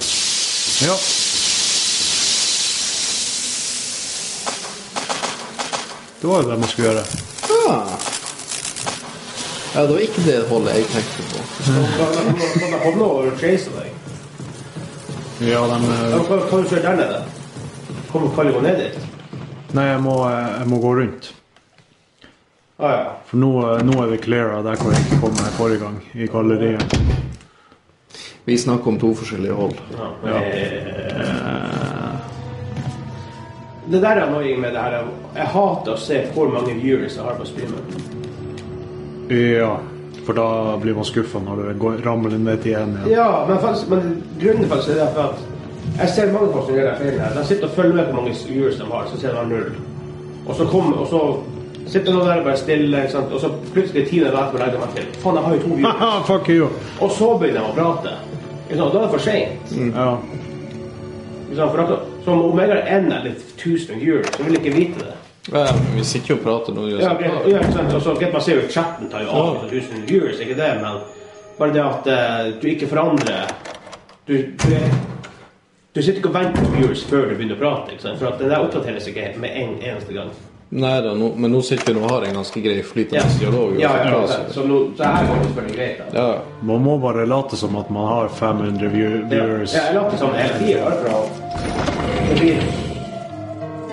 Ja. 0.82 0.94
Det 6.20 6.26
var 6.28 6.42
jo 6.42 6.50
det 6.50 6.58
man 6.58 6.68
skulle 6.68 6.88
gjøre. 6.88 7.04
Ja. 7.50 7.75
Ja, 9.75 9.82
det 9.82 9.92
var 9.92 9.99
ikke 9.99 10.25
det 10.26 10.49
holdet 10.49 10.75
jeg 10.75 10.87
tenkte 10.94 11.23
på. 11.30 11.44
Jeg 12.73 12.80
komme 12.82 13.04
over 13.04 13.30
chase 13.38 13.70
deg? 13.76 13.92
Ja, 15.40 15.62
de, 15.70 15.78
eh, 15.92 16.26
Kan 16.50 16.62
du 16.62 16.68
kjøre 16.68 16.82
der 16.82 16.96
nede? 16.96 17.25
Kommer 18.12 18.34
kan 18.34 18.46
du 18.46 18.52
gå 18.52 18.61
ned 18.61 18.76
dit? 18.82 18.99
Nei, 19.73 19.84
jeg 19.84 20.00
må, 20.02 20.16
eh, 20.30 20.58
jeg 20.58 20.66
må 20.66 20.80
gå 20.80 20.94
rundt. 20.99 21.32
Ah, 22.78 22.90
ja. 22.90 23.04
For 23.26 23.37
nå, 23.37 23.52
eh, 23.76 23.82
nå 23.87 24.02
er 24.02 24.11
det 24.11 24.20
cleara 24.25 24.62
der 24.62 24.82
hvor 24.82 24.90
jeg 24.90 25.06
ikke 25.06 25.20
kom 25.20 25.37
forrige 25.61 25.78
gang, 25.78 26.02
i 26.14 26.26
galleriet. 26.26 26.99
Vi 28.44 28.58
snakker 28.58 28.88
om 28.90 28.98
to 29.00 29.14
forskjellige 29.14 29.52
hold. 29.52 29.72
ja. 29.98 30.10
ja. 30.30 30.40
Det 33.86 34.00
der 34.00 34.08
er 34.08 34.26
annoying 34.26 34.60
med 34.60 34.72
det 34.72 34.80
her. 34.80 35.08
Jeg 35.36 35.46
hater 35.52 35.92
å 35.92 36.00
se 36.00 36.20
hvor 36.32 36.48
mange 36.52 36.72
viewers 36.80 37.16
jeg 37.18 37.24
har 37.24 37.34
på 37.36 37.44
streamen. 37.44 37.82
Ja, 39.28 39.74
for 40.24 40.36
da 40.38 40.76
blir 40.80 40.96
man 40.96 41.04
skuffa 41.04 41.40
når 41.44 41.60
det 41.62 41.74
går, 41.82 41.98
ramler 42.06 42.38
ned 42.38 42.62
til 42.64 42.78
én 42.78 42.94
igjen. 42.96 43.10
Ja, 43.12 43.44
men, 43.48 43.58
faktisk, 43.60 43.90
men 43.92 44.22
grunnen 44.40 44.70
faktisk 44.70 44.94
er 44.94 45.02
derfor 45.02 45.34
at 45.34 45.98
jeg 45.98 46.08
ser 46.14 46.32
mange 46.32 46.52
folk 46.52 46.68
som 46.68 46.78
gjør 46.78 46.88
det 46.90 46.96
feil 47.02 47.20
her. 47.20 47.34
De 47.36 47.46
sitter 47.46 47.68
og 47.68 47.74
følger 47.76 47.96
med 47.98 48.04
på 48.04 48.12
hvor 48.12 48.22
mange 48.22 48.36
viewers 48.48 48.80
de 48.80 48.88
har, 48.92 49.08
så 49.12 49.20
ser 49.20 49.36
de 49.36 49.48
null. 49.52 49.74
Og 50.46 50.54
så 50.56 50.68
kommer, 50.72 50.96
og 51.04 51.08
så 51.12 51.20
sitter 51.86 52.12
noen 52.12 52.28
der 52.28 52.40
og 52.40 52.48
bare 52.48 52.60
stille, 52.60 53.02
ikke 53.04 53.12
sant? 53.12 53.32
og 53.32 53.40
så 53.40 53.52
plutselig 53.72 54.06
ti 54.08 54.20
minutter 54.22 54.40
etterpå 54.40 54.62
legger 54.62 54.78
de 54.78 54.84
meg 54.86 54.96
til. 54.96 55.10
Faen, 55.20 55.36
jeg 55.36 55.44
har 55.44 55.58
jo 55.58 55.66
to 55.66 55.74
viewers. 55.74 56.24
Fuck 56.30 56.48
you! 56.56 56.70
Og 57.00 57.12
så 57.18 57.34
begynner 57.40 57.60
de 57.60 57.68
å 57.68 57.76
prate. 57.76 58.16
Ikke 58.68 58.78
sant? 58.78 58.92
Da 58.92 58.99
er 58.99 59.02
det 59.02 59.11
for 59.11 59.18
sent. 59.18 59.75
Ja. 59.94 60.09
For 61.54 61.62
akkurat, 61.68 62.06
så 62.25 62.30
om 62.50 62.59
jeg 62.59 62.68
har 62.73 62.80
en 62.97 63.12
eller 63.12 63.35
1000 63.56 64.00
viewers, 64.00 64.30
så 64.37 64.42
vil 64.42 64.56
jeg 64.56 64.64
ikke 64.64 64.76
vite 64.78 65.04
det. 65.04 65.12
Ja, 65.52 65.64
men 65.76 65.99
vi 65.99 66.04
sitter 66.09 66.33
jo 66.33 66.37
og 66.38 66.42
prater 66.47 66.73
nå. 66.75 66.87
Ja, 66.88 67.12
ja, 67.21 67.59
ikke 67.61 67.73
sant? 67.76 67.92
Og 67.94 68.02
så 68.02 68.14
greit, 68.16 68.33
man 68.33 68.42
ser 68.42 68.62
jo 68.62 68.68
chatten 68.73 69.11
tar 69.12 69.23
jo 69.26 69.28
av 69.37 69.50
med 69.62 69.71
tusen 69.75 70.06
viewers, 70.09 70.40
ikke 70.40 70.56
det, 70.56 70.71
men 70.80 71.02
bare 71.59 71.75
det 71.76 71.83
at 71.85 72.09
uh, 72.11 72.54
du 72.62 72.66
ikke 72.73 72.88
forandrer 72.90 73.52
Du, 74.26 74.33
du, 74.33 74.71
er- 74.73 74.94
du 75.94 76.00
sitter 76.02 76.16
ikke 76.18 76.30
og 76.33 76.35
venter 76.35 76.64
på 76.64 76.71
viewers 76.78 77.02
før 77.04 77.28
du 77.28 77.35
begynner 77.37 77.59
å 77.59 77.61
prate, 77.61 77.92
ikke 77.92 78.02
sant? 78.06 78.18
For 78.18 78.33
at 78.33 78.40
det 78.40 78.49
der 78.50 78.64
oppdateres 78.64 79.06
ikke 79.12 79.28
med 79.38 79.52
en 79.61 79.75
eneste 79.85 80.16
gang. 80.16 80.30
Nei 80.75 80.97
da, 81.04 81.12
no, 81.14 81.28
men 81.38 81.52
nå 81.54 81.61
sitter 81.62 81.93
vi 81.93 81.95
nå 81.95 82.00
og 82.02 82.09
har 82.11 82.25
en 82.26 82.35
ganske 82.40 82.59
grei 82.64 82.81
flytende 82.83 83.23
dialog. 83.38 83.76
Ja, 83.78 83.93
ja, 83.95 84.11
ja, 84.11 84.16
ja. 84.26 84.38
Så, 84.50 84.64
nå, 84.66 84.90
så 84.99 85.07
her 85.07 85.23
går 85.28 85.35
det 85.38 85.45
selvfølgelig 85.47 85.76
greit. 85.76 85.99
Da. 86.00 86.04
ja. 86.19 86.38
Man 86.66 86.83
må 86.83 86.97
bare 86.99 87.26
late 87.31 87.54
som 87.61 87.76
at 87.78 87.90
man 87.95 88.07
har 88.11 88.26
500 88.40 88.88
view 88.90 89.11
Ja, 89.21 89.26
viewers. 89.31 89.71
jeg 89.75 89.95
later 89.95 90.16
som 90.19 90.31
Det 90.35 90.50
blir 92.40 92.59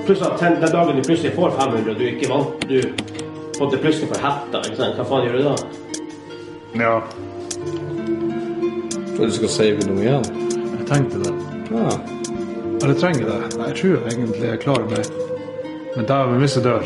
Pluss 0.07 0.21
at 0.25 0.39
den 0.39 0.53
den 0.63 0.71
dagen 0.73 0.95
du 0.97 1.01
plutselig 1.05 1.33
får 1.35 1.49
500, 1.59 1.91
og 1.91 1.97
du 1.99 2.03
ikke 2.09 2.29
vant 2.31 2.49
Du 2.67 2.81
på 3.59 3.63
en 3.67 3.71
plutselig 3.83 4.09
får 4.09 4.19
hetta, 4.25 4.57
ikke 4.65 4.77
sant? 4.79 4.95
Hva 4.97 5.03
faen 5.05 5.23
gjør 5.27 5.35
du 5.37 5.43
da? 5.43 5.55
Ja, 6.81 6.95
Tror 9.15 9.25
du 9.29 9.33
skal 9.37 9.49
save 9.53 9.79
noe 9.85 10.01
igjen? 10.01 10.25
jeg 10.79 10.85
tenkte 10.89 11.17
det. 11.21 11.33
Ja. 11.69 11.93
Eller 12.81 12.95
trenger 12.97 13.25
det? 13.29 13.39
Jeg 13.67 13.73
tror 13.83 13.97
egentlig 14.09 14.41
jeg 14.47 14.57
klarer 14.65 14.85
meg. 14.89 15.05
Men 15.95 16.05
da 16.05 16.13
dæven, 16.13 16.37
hvis 16.39 16.55
jeg 16.55 16.63
dør 16.63 16.83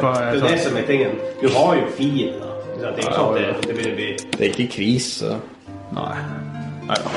hva 0.00 0.32
Det 0.32 0.42
er 0.42 0.48
det 0.48 0.60
som 0.60 0.76
er 0.76 0.86
tingen. 0.86 1.10
Du 1.42 1.48
har 1.48 1.74
jo 1.76 1.86
sant? 1.96 2.32
Det 2.76 2.86
er 2.88 2.96
ikke 2.98 3.14
sånn 3.14 3.34
det, 3.36 3.46
det 3.62 3.76
begynner 3.76 3.92
å 3.92 3.98
bli 4.00 4.08
Det 4.38 4.40
er 4.40 4.50
ikke 4.50 4.66
krise. 4.74 5.36
Nei. 5.94 6.16
Nei 6.88 6.98
da. 7.04 7.10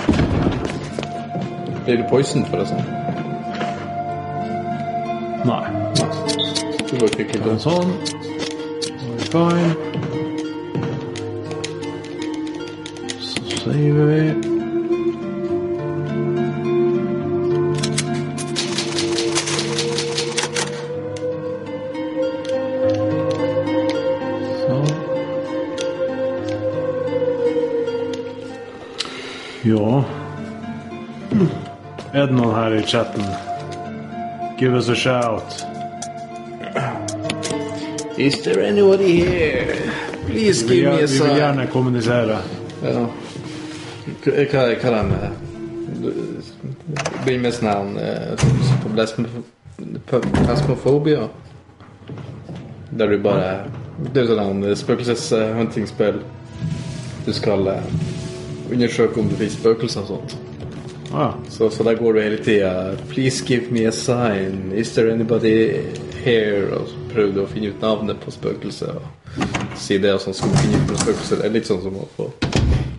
Blir 1.85 1.97
du 2.01 2.05
poison, 2.09 2.45
forresten? 2.49 2.81
Nei. 5.45 5.63
Du 6.89 6.97
bare 6.97 7.11
ikke 7.11 7.29
En 7.51 7.59
sånn. 7.59 7.95
We're 9.05 9.29
fine. 9.35 9.71
Så 13.19 13.63
saver 13.63 14.05
vi. 14.13 14.54
Det 32.25 32.33
noen 32.33 32.55
her 32.57 32.73
i 32.73 32.81
chatten? 32.81 33.25
Give 34.57 34.73
us 34.73 34.87
a 34.89 34.95
shout. 34.95 35.65
Is 38.17 38.41
there 38.41 38.63
anybody 38.65 39.19
here? 39.21 39.75
Please 40.25 40.65
Vi 40.65 40.75
give 40.75 40.89
me 40.89 41.03
a 41.03 41.05
vi 41.05 41.19
vil 41.19 41.35
gjerne 41.37 41.67
kommunisere. 41.67 42.37
Ja. 42.81 43.03
Hva, 44.23 44.31
er 44.31 44.71
det 44.71 44.79
blir 47.25 47.39
med 47.43 47.53
sånn 47.53 47.69
her 47.69 48.25
Plasmofobia. 50.09 51.27
Der 52.89 53.07
du 53.07 53.19
bare 53.21 53.69
Det 54.13 54.23
er 54.23 54.25
jo 54.25 54.39
sånn 54.41 54.65
spøkelseshuntingspill. 54.81 56.19
Du 57.25 57.33
skal 57.33 57.67
eh, 57.67 57.93
undersøke 58.71 59.19
om 59.21 59.29
det 59.29 59.37
finnes 59.43 59.61
spøkelser 59.61 60.01
og 60.01 60.07
sånt. 60.15 60.37
Ah, 61.15 61.33
Så, 61.49 61.69
så 61.71 61.83
der 61.87 61.95
går 61.95 62.13
du 62.13 62.21
hele 62.21 62.37
tida 62.43 62.95
Please 63.09 63.45
give 63.47 63.71
me 63.71 63.85
a 63.87 63.91
sign. 63.91 64.71
Is 64.75 64.91
there 64.95 65.11
anybody 65.13 65.71
here? 66.25 66.75
Og 66.75 66.89
så 66.89 66.95
prøver 67.13 67.33
du 67.37 67.39
å 67.43 67.47
finne 67.47 67.69
ut 67.71 67.81
navnet 67.81 68.19
på 68.19 68.33
spøkelset. 68.35 68.89
Og 68.99 69.77
si 69.79 69.97
det, 70.03 70.11
og 70.17 70.19
sånn 70.25 70.35
skal 70.35 70.51
du 70.51 70.57
finne 70.59 70.81
ut 70.81 70.89
på 70.91 70.97
spøkelset. 71.05 71.39
Det 71.39 71.47
er 71.47 71.53
litt 71.55 71.69
sånn 71.69 71.79
som 71.85 71.95
å 72.01 72.07
få 72.17 72.27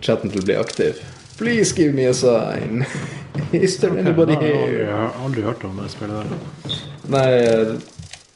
chatten 0.01 0.33
til 0.33 0.41
å 0.41 0.47
bli 0.47 0.57
aktiv. 0.57 1.03
Please 1.37 1.75
give 1.77 1.93
me 1.93 2.07
a 2.09 2.13
sign. 2.17 2.85
Is 3.53 3.77
there 3.77 3.93
anybody 4.01 4.33
har 4.33 4.41
here? 4.49 4.79
jeg 4.87 4.95
har 4.95 5.13
aldri 5.23 5.45
hørt 5.45 5.63
om 5.69 5.77
det 5.83 5.91
spillet 5.93 6.33
der. 6.33 6.79
Nei, 7.13 7.27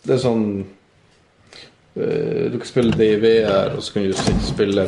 det 0.06 0.14
er 0.16 0.22
sånn 0.22 0.46
eh, 1.98 2.46
Du 2.54 2.60
kan 2.62 2.70
spille 2.70 2.94
det 2.98 3.08
i 3.16 3.18
VR, 3.24 3.74
og 3.76 3.82
så 3.84 3.98
kan 3.98 4.06
du 4.06 4.14
spille 4.46 4.86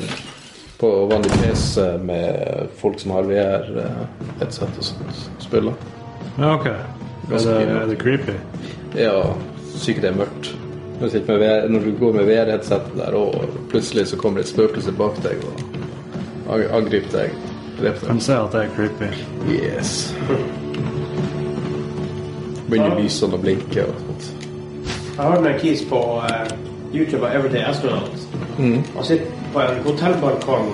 på 0.83 1.05
vanlig 1.05 1.31
PC 1.31 1.81
med 2.03 2.67
folk 2.75 2.99
som 2.99 3.11
har 3.15 3.23
VR-headset 3.23 4.79
og 4.81 4.83
sånt. 4.83 5.21
Spiller. 5.39 5.77
Ja, 6.35 6.49
ok. 6.57 6.65
Er 6.67 7.37
det, 7.37 7.53
er 7.61 7.87
det 7.87 7.95
creepy? 8.01 8.35
Ja, 8.99 9.13
sikkert 9.79 10.03
det 10.03 10.09
er 10.09 10.17
mørkt. 10.17 10.49
Når 10.99 11.07
du, 11.13 11.21
med 11.27 11.39
VR, 11.39 11.69
når 11.71 11.85
du 11.87 11.93
går 12.01 12.17
med 12.17 12.27
VR-headsetet 12.27 12.97
der, 12.99 13.15
og 13.15 13.55
plutselig 13.71 14.09
så 14.11 14.19
kommer 14.19 14.41
det 14.41 14.49
et 14.49 14.51
spøkelse 14.51 14.91
bak 14.99 15.23
deg 15.23 15.39
og 15.47 16.65
angriper 16.75 17.15
deg. 17.15 17.39
Dreper 17.79 18.07
Kan 18.11 18.19
deg. 18.19 18.27
se 18.27 18.35
at 18.41 18.51
det 18.51 18.65
er 18.65 18.75
creepy. 18.75 19.09
Yes. 19.55 19.95
Begynner 22.67 22.99
lysene 22.99 23.39
å 23.39 23.43
blinke 23.45 23.87
og 23.87 24.03
sånt. 24.03 24.31
Jeg 25.13 25.23
har 25.23 25.39
en 25.39 25.59
kis 25.63 25.87
på 25.87 26.03
uh, 26.27 26.55
YouTube 26.91 27.23
av 27.23 27.39
Everyday 27.39 27.63
Astronaut. 27.71 28.42
Han 28.57 29.03
sitter 29.03 29.25
på 29.53 29.61
en 29.61 29.83
hotellbalkong 29.83 30.73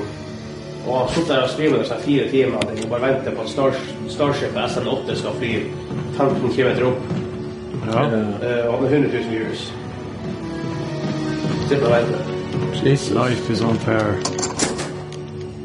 og 0.88 0.98
har 0.98 1.07
sittet 1.13 1.29
der 1.29 1.43
og 1.43 1.50
streamet 1.51 1.83
i 1.83 1.88
sånn 1.88 2.01
fire 2.03 2.25
timer 2.31 2.63
og 2.63 2.89
bare 2.91 3.01
venter 3.03 3.36
på 3.36 3.43
at 3.43 3.51
Star 3.51 3.75
Starshipet 4.09 4.59
SN8 4.63 5.15
skal 5.19 5.38
fly 5.38 5.51
15 6.17 6.53
km 6.55 6.88
opp. 6.89 7.13
Ja. 7.89 8.03
Uh, 8.03 8.74
og 8.74 8.81
med 8.81 8.89
har 8.89 8.95
100 8.95 9.12
000 9.13 9.29
views. 9.31 9.74
Sitter 11.67 11.86
og 11.86 11.91
venter. 11.91 12.36
Jesus. 12.83 13.13
Life 13.15 13.53
is 13.53 13.62
unfair. 13.62 14.15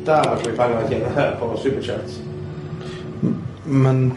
Der 0.06 0.28
har 0.28 0.36
vi 0.44 0.52
penger 0.56 0.82
å 0.82 0.88
tjene 0.88 1.10
her 1.16 1.34
på 1.40 1.50
Superchat. 1.62 2.20
Men 3.64 4.16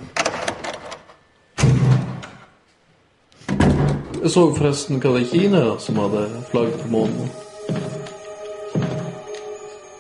Jeg 4.28 4.34
så 4.34 4.42
forresten 4.58 4.98
hva 5.00 5.14
det 5.16 5.22
er 5.22 5.30
Kina 5.32 5.60
som 5.80 6.00
hadde 6.02 6.26
flagg 6.50 6.74
på 6.82 6.90
månen. 6.92 7.30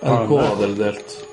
Ja, 0.07 0.13
hadde 0.15 0.67
det 0.67 0.75
delt. 0.77 1.25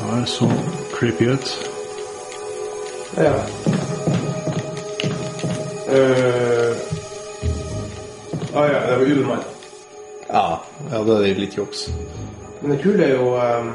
Det 0.00 0.20
er 0.20 0.24
så 0.24 0.48
creepy 0.92 1.28
ut. 1.32 1.70
Ja. 3.16 3.34
Uh, 5.88 6.76
ah, 8.54 8.72
ja, 8.72 8.90
det 8.90 8.96
var 8.96 9.04
Ubermann. 9.04 9.44
Ja, 10.28 10.60
ja 10.90 11.04
det 11.04 11.30
er 11.30 11.34
litt 11.34 11.58
juks. 11.58 11.88
Men 12.60 12.70
det 12.70 12.82
kule 12.82 13.04
er 13.04 13.16
jo 13.18 13.34
um, 13.36 13.72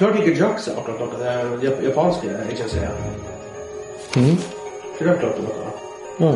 Klarte 0.00 0.18
ikke 0.22 0.32
Jaxa 0.40 0.72
akkurat 0.80 1.00
noe. 1.00 1.18
Det 1.20 1.28
er 1.28 1.50
jap- 1.66 1.82
japanske 1.84 2.30
agensier. 2.48 2.90
Mhm. 4.16 4.38
Ikke 4.96 5.10
det 5.10 5.18
klarte 5.20 5.42
noe. 5.44 5.72
Ja. 6.20 6.32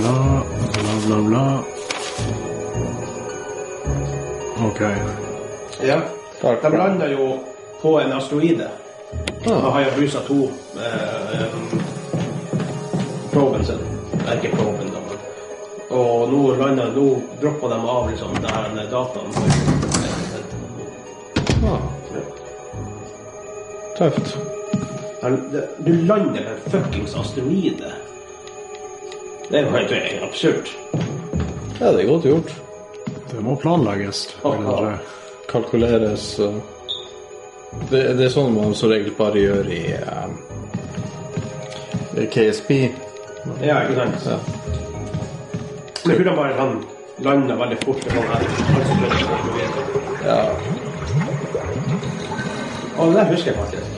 Bla, 0.00 0.42
bla, 0.74 0.96
bla, 1.06 1.06
bla, 1.06 1.22
bla. 1.28 1.58
Ok. 4.68 4.80
Ja. 5.82 6.00
De 6.62 6.76
landa 6.76 7.06
jo 7.08 7.38
på 7.82 7.98
en 8.00 8.12
asteroide. 8.12 8.68
Ah. 9.46 9.62
Da 9.62 9.70
har 9.70 9.80
jeg 9.80 9.92
brusa 9.96 10.20
to 10.26 10.34
eh, 10.76 11.46
proben 13.32 13.64
sin. 13.66 13.78
Ikke 14.34 14.56
proben, 14.56 14.93
Og 15.94 16.30
nå 16.32 16.42
landa 16.58 16.88
Nå 16.94 17.06
droppa 17.40 17.68
de 17.70 17.78
av 17.94 18.10
liksom 18.10 18.34
det 18.42 18.50
her 18.50 18.88
dataen. 18.90 19.30
ja. 21.62 21.78
Tøft. 23.98 24.36
Du 25.78 25.92
lander 25.92 26.40
med 26.40 26.52
en 26.52 26.70
fuckings 26.70 27.14
asteroide. 27.16 27.92
Det 29.48 29.58
er 29.58 29.62
jo 29.62 29.70
helt 29.70 30.22
absurd. 30.22 30.70
Ja, 31.80 31.92
det 31.92 32.02
er 32.02 32.08
godt 32.08 32.24
gjort. 32.24 32.54
Det 33.30 33.40
må 33.40 33.56
planlegges. 33.56 34.26
Eller. 34.44 34.98
Kalkuleres 35.50 36.40
det, 37.90 38.02
det 38.18 38.26
er 38.26 38.32
sånn 38.32 38.54
man 38.54 38.74
som 38.76 38.90
regel 38.92 39.14
bare 39.18 39.40
gjør 39.40 39.70
i 39.74 39.82
um, 39.98 40.36
i 42.14 42.26
KSP. 42.30 42.70
Ja, 43.64 43.82
ikke 43.82 43.96
sant? 43.98 44.28
Ja. 44.28 44.53
Men 46.04 46.16
hvordan 46.16 46.36
bare 46.36 46.54
han 46.58 46.84
landa 47.24 47.56
veldig 47.56 47.78
fort. 47.84 48.02
sånn 48.04 48.26
her. 48.28 48.42
Han 48.78 48.88
ja. 50.24 50.40
Og 52.96 53.08
det 53.10 53.16
der 53.16 53.30
husker 53.32 53.50
jeg 53.50 53.58
faktisk. 53.58 53.88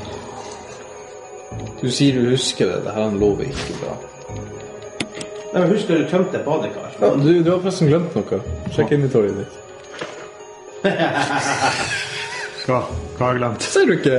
Du 1.82 1.90
sier 1.90 2.14
du 2.16 2.30
husker 2.30 2.64
det. 2.70 2.78
Det 2.86 2.92
her 2.96 3.16
lover 3.20 3.44
ikke 3.50 3.74
bra. 3.82 3.92
Nei, 5.52 5.60
men 5.60 5.70
husker 5.72 5.98
du 5.98 6.08
tømte 6.10 6.38
badekar? 6.44 6.90
Ja, 7.00 7.12
du, 7.16 7.30
du 7.42 7.50
har 7.50 7.60
forresten 7.60 7.88
glemt 7.90 8.16
noe. 8.16 8.40
Sjekk 8.74 8.90
inventoriet 8.96 9.36
ditt. 9.42 9.54
Hva? 12.66 12.80
Hva 13.16 13.22
har 13.22 13.32
jeg 13.32 13.40
glemt? 13.40 13.62
Ser 13.66 13.88
du 13.88 13.94
ikke? 13.96 14.18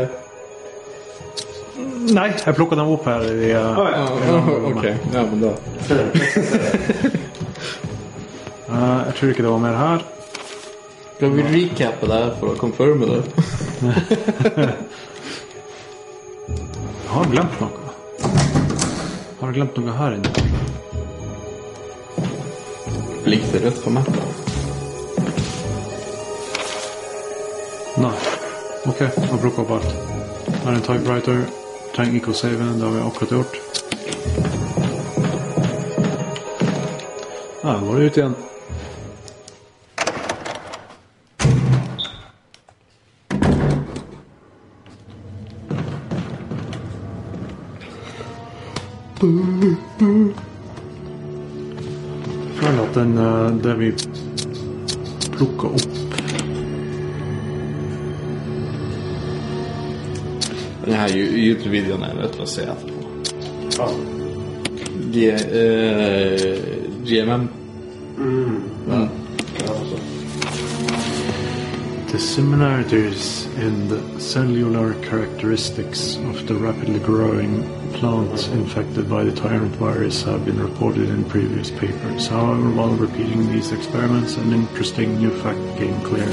Nei, 2.07 2.29
jeg 2.39 2.55
plukka 2.55 2.77
dem 2.79 2.89
opp 2.93 3.05
her 3.09 3.23
i 3.27 3.51
uh, 3.51 3.77
Å, 3.77 3.85
ja. 3.91 4.03
ok, 4.71 4.85
ja, 5.13 5.23
men 5.27 5.41
da 5.43 5.51
Jeg 8.77 9.13
tror 9.17 9.29
ikke 9.33 9.43
det 9.45 9.51
var 9.51 9.63
mer 9.63 9.77
her. 9.77 10.05
Skal 11.17 11.31
vi 11.33 11.43
recappe 11.49 12.05
det 12.09 12.17
her 12.21 12.33
for 12.37 12.53
å 12.53 12.59
confirme 12.61 13.05
det? 13.09 13.21
Jeg 17.07 17.13
har 17.13 17.29
glemt 17.31 17.61
noe. 17.63 17.71
Har 19.39 19.47
jeg 19.47 19.55
glemt 19.55 19.77
noe 19.79 19.93
her 19.97 20.11
inne? 20.17 20.31
Blikket 23.23 23.63
rødt 23.63 23.79
på 23.81 23.93
meg. 23.95 24.05
Nei. 27.97 28.11
Ok, 28.87 28.99
jeg 29.01 29.29
har 29.31 29.41
plukka 29.41 29.63
opp 29.63 29.71
alt. 29.79 29.89
Her 30.51 30.69
er 30.69 30.75
en 30.75 30.85
typewriter. 30.85 31.41
Trenger 31.95 32.19
ikke 32.19 32.35
å 32.35 32.37
save 32.37 32.59
den, 32.59 32.77
det 32.77 32.85
har 32.85 32.93
vi 32.93 33.01
akkurat 33.07 33.33
gjort. 33.39 33.53
Ja, 37.63 37.73
nå 37.81 37.95
er 37.95 37.97
det 38.03 38.11
ut 38.11 38.21
igjen. 38.21 38.37
Føler 52.57 52.81
at 52.83 52.95
den, 52.95 53.17
eh, 53.17 53.63
det 53.63 53.79
vi 53.79 53.91
plukker 55.37 55.77
opp 55.77 55.93
Denne 60.87 61.07
YouTube-videoen 61.11 62.03
er 62.03 62.13
jeg 62.13 62.19
nødt 62.21 62.35
til 62.37 62.43
å 62.45 62.47
se 62.47 62.63
etterpå. 62.71 62.99
Ja. 63.75 63.87
G 65.11 65.25
eh, 65.35 66.53
GMM. 67.03 67.49
The 72.17 72.23
similarities 72.23 73.45
in 73.57 73.87
the 73.89 74.19
cellular 74.19 74.95
characteristics 75.03 76.15
of 76.15 76.47
the 76.47 76.55
rapidly 76.55 76.99
growing 76.99 77.61
plants 77.93 78.47
infected 78.47 79.07
by 79.07 79.23
the 79.23 79.31
tyrant 79.31 79.75
virus 79.75 80.23
have 80.23 80.43
been 80.43 80.59
reported 80.59 81.09
in 81.09 81.23
previous 81.25 81.69
papers. 81.69 82.25
However, 82.25 82.71
while 82.71 82.95
repeating 82.95 83.47
these 83.51 83.71
experiments, 83.71 84.35
an 84.35 84.51
interesting 84.51 85.19
new 85.19 85.29
fact 85.43 85.59
became 85.75 86.01
clear. 86.01 86.27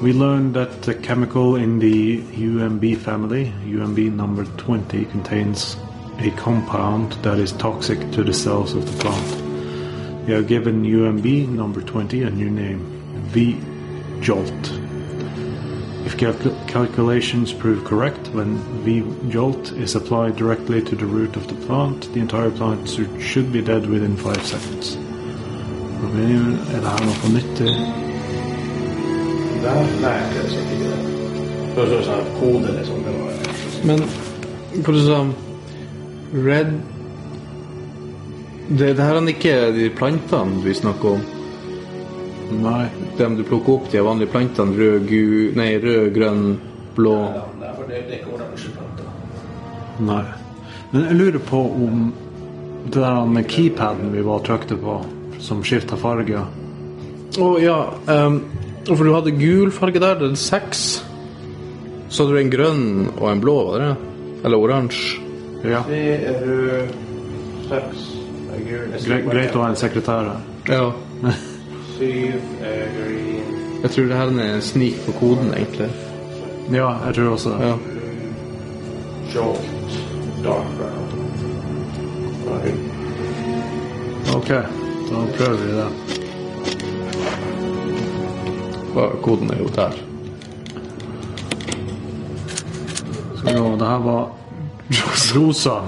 We 0.00 0.12
learned 0.12 0.54
that 0.54 0.82
the 0.82 0.94
chemical 0.94 1.56
in 1.56 1.80
the 1.80 2.20
UMB 2.20 2.98
family, 2.98 3.52
UMB 3.66 4.12
number 4.14 4.44
20, 4.44 5.06
contains 5.06 5.76
a 6.20 6.30
compound 6.36 7.14
that 7.24 7.40
is 7.40 7.50
toxic 7.50 7.98
to 8.12 8.22
the 8.22 8.32
cells 8.32 8.74
of 8.74 8.86
the 8.86 8.96
plant. 9.02 10.24
We 10.28 10.34
have 10.34 10.46
given 10.46 10.84
UMB 10.84 11.48
number 11.48 11.82
20 11.82 12.22
a 12.22 12.30
new 12.30 12.48
name, 12.48 13.26
V-Jolt. 14.22 14.70
If 16.06 16.16
calc- 16.16 16.68
calculations 16.68 17.52
prove 17.52 17.84
correct, 17.84 18.28
when 18.28 18.56
V-Jolt 18.84 19.72
is 19.72 19.96
applied 19.96 20.36
directly 20.36 20.80
to 20.82 20.94
the 20.96 21.06
root 21.06 21.36
of 21.36 21.48
the 21.48 21.54
plant, 21.66 22.12
the 22.14 22.20
entire 22.20 22.50
plant 22.50 22.88
should- 22.88 23.20
should 23.20 23.52
be 23.52 23.60
dead 23.60 23.86
within 23.90 24.16
5 24.16 24.46
seconds. 24.46 24.96
Men 26.14 26.58
Er 26.74 26.80
det 26.80 26.88
her 26.88 27.04
noe 27.04 27.14
på 27.22 27.28
nyttig? 27.32 27.70
Nei, 29.62 29.82
nei, 30.02 30.18
det 30.32 30.44
er 30.44 30.48
sikkert 30.48 30.72
ikke 30.72 30.88
det. 30.90 31.00
Det 31.74 31.90
var 31.90 32.02
sånn 32.06 32.32
kode, 32.40 32.72
liksom. 32.78 33.02
Det 33.02 33.12
var... 33.18 33.30
Men 33.84 34.02
hva 34.82 34.92
du 34.92 35.00
sa 35.06 35.18
Red 36.32 36.72
det, 38.70 38.96
det 38.96 39.04
her 39.04 39.14
er 39.20 39.28
ikke 39.28 39.54
de 39.76 39.90
plantene 39.90 40.62
vi 40.64 40.74
snakker 40.74 41.08
om. 41.18 41.22
Nei. 42.60 42.86
Dem 43.18 43.36
du 43.36 43.44
plukker 43.44 43.78
opp, 43.78 43.90
de 43.92 44.02
vanlige 44.04 44.30
plantene. 44.32 44.76
Rød, 44.78 45.08
gu, 45.08 45.52
nei, 45.58 45.70
rød, 45.82 46.10
grønn, 46.14 46.46
blå. 46.96 47.16
Nei, 47.22 47.44
nei, 47.60 47.72
for 47.76 47.88
det, 47.88 48.02
det 48.08 48.16
er 48.16 48.20
ikke 48.20 48.36
oransje 48.36 48.72
planter. 48.76 49.08
Nei. 50.08 50.24
Men 50.92 51.06
jeg 51.08 51.18
lurer 51.20 51.44
på 51.48 51.62
om 51.86 52.08
det 52.82 52.98
der 52.98 53.30
med 53.30 53.48
keypaden 53.48 54.12
vi 54.12 54.24
var 54.26 54.42
trykte 54.44 54.76
på, 54.76 54.98
som 55.42 55.62
skifta 55.64 55.96
farge 55.98 56.42
Å 57.40 57.48
ja. 57.62 57.78
Um, 58.06 58.42
for 58.84 59.06
du 59.06 59.12
hadde 59.14 59.32
gul 59.38 59.70
farge 59.72 60.02
der. 60.02 60.18
Det 60.20 60.32
er 60.32 60.40
seks. 60.40 60.82
Så 62.12 62.24
hadde 62.24 62.36
du 62.36 62.40
en 62.42 62.52
grønn 62.52 62.88
og 63.14 63.28
en 63.30 63.40
blå, 63.40 63.56
var 63.70 63.86
det? 63.86 63.92
Eller 64.44 64.66
oransje. 64.66 65.22
Ja. 65.62 65.84
Tre 65.86 66.02
er 66.18 66.42
rød, 66.42 66.98
seks 67.70 68.04
er 68.52 68.66
gul, 68.66 69.30
greit 69.30 69.56
å 69.56 69.64
ha 69.64 69.70
en 69.72 69.80
sekretær 69.80 70.28
her. 70.34 70.44
Ja. 70.68 70.92
Jeg 73.82 73.90
tror 73.90 74.04
det 74.04 74.16
her 74.16 74.26
er 74.40 74.54
en 74.54 74.62
snik 74.62 74.94
på 75.06 75.12
koden, 75.12 75.54
egentlig. 75.54 75.90
Ja, 76.72 76.88
jeg 77.06 77.14
tror 77.14 77.32
også 77.32 77.50
det. 77.50 77.66
Ja. 77.66 77.74
dark 80.44 80.66
brown. 80.78 81.08
Nei, 82.46 82.72
Ok, 84.36 84.48
da 84.48 85.16
prøver 85.36 85.56
vi 85.56 85.72
det. 85.72 85.88
Koden 89.22 89.50
er 89.50 89.58
jo 89.58 89.68
der. 89.74 89.92
Skal 93.36 93.52
vi 93.52 93.58
se, 93.58 93.64
det 93.78 93.88
her 93.88 93.98
var 93.98 94.30
rosa. 95.36 95.70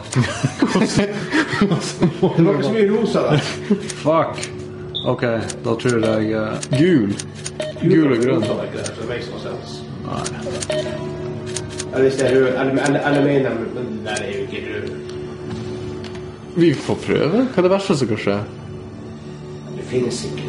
Det 2.36 2.44
var 2.44 2.52
ikke 2.52 2.64
så 2.64 2.72
mye 2.72 2.90
rosa 2.90 3.18
da. 3.22 3.38
Fuck. 4.02 4.53
Ok, 5.04 5.22
da 5.64 5.74
tror 5.76 6.06
jeg 6.06 6.32
uh, 6.32 6.56
Gul. 6.78 7.10
Gul 7.82 8.12
og 8.12 8.18
grønn. 8.22 8.40
Det, 8.40 8.48
det. 8.72 9.54
Nei. 10.04 10.22
Eller 11.92 12.02
hvis 12.02 12.14
det 12.14 12.26
er 12.26 12.36
rød, 12.36 12.48
eller, 12.48 13.24
mener 13.24 13.48
jeg, 13.48 13.56
men 13.74 13.76
det 13.76 14.06
der 14.06 14.22
er 14.24 14.30
jo 14.32 14.40
ikke 14.46 14.60
rød. 14.70 14.88
Vi 16.56 16.74
får 16.74 16.98
prøve. 17.06 17.42
Hva 17.44 17.60
er 17.60 17.66
det 17.66 17.70
verste 17.70 17.96
som 18.00 18.08
kan 18.08 18.20
skje? 18.22 18.36
Det 19.76 19.84
finnes 19.90 20.20
ikke. 20.24 20.46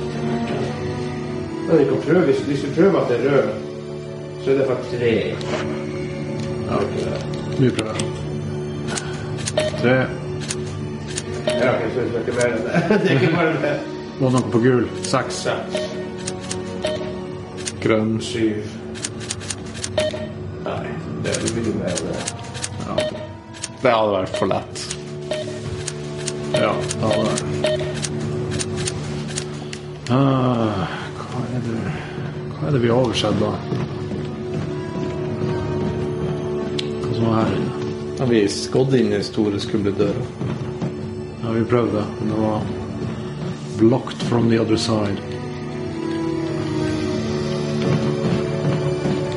Men 1.67 1.79
vi 1.79 1.85
kan 1.89 2.01
prøve, 2.05 2.21
hvis, 2.29 2.39
hvis 2.47 2.63
du 2.63 2.67
prøver 2.77 2.99
at 3.01 3.11
det 3.11 3.17
er 3.19 3.31
rød, 3.31 3.49
så 4.43 4.51
er 4.51 4.57
det 4.57 4.67
faktisk 4.67 4.89
tre. 4.99 5.11
Ja, 6.69 6.75
okay. 6.77 7.03
Vi 7.59 7.69
prøver. 7.69 7.99
Tre. 9.81 9.97
Ja, 11.47 11.75
okay, 11.75 11.89
så 11.93 11.99
det 11.99 12.15
er 12.15 12.23
ikke 12.23 12.39
mer 12.39 12.55
enn 12.55 12.63
det. 12.63 12.73
Det 13.03 13.11
er 13.11 13.21
ikke 13.21 13.35
bare 13.35 13.53
det. 13.67 13.94
Og 14.15 14.31
noe 14.31 14.47
på 14.51 14.59
gul. 14.63 14.85
Seks. 15.03 15.41
Grønn. 17.83 18.21
syv. 18.23 18.63
Nei, 20.65 20.85
det 21.25 21.33
blir 21.53 21.73
mer. 21.81 21.99
Ja. 22.85 22.95
Det 23.81 23.91
hadde 23.91 24.13
vært 24.13 24.37
for 24.39 24.49
lett. 24.49 24.85
Ja, 26.55 26.71
det 26.93 27.09
hadde 27.11 27.25
det. 27.27 27.73
Ah, 30.15 30.87
hva 31.19 31.43
er 31.49 31.61
det 31.65 31.77
Hva 32.55 32.67
er 32.69 32.71
det 32.71 32.81
vi 32.85 32.91
har 32.93 33.01
oversett, 33.01 33.39
da? 33.41 33.51
Hva 37.03 37.11
som 37.11 37.27
var 37.27 37.37
her 37.41 37.53
inne? 37.57 37.91
Har 38.21 38.31
vi 38.31 38.41
skådd 38.47 38.95
inn 38.95 39.11
i 39.17 39.21
store, 39.27 39.59
skumle 39.59 39.91
døra? 39.99 40.23
Ja, 41.43 41.51
vi 41.51 41.67
prøvde, 41.67 42.07
men 42.21 42.31
det 42.31 42.39
var 42.39 42.84
blocked 43.77 44.21
from 44.23 44.49
the 44.49 44.59
other 44.59 44.77
side. 44.77 45.17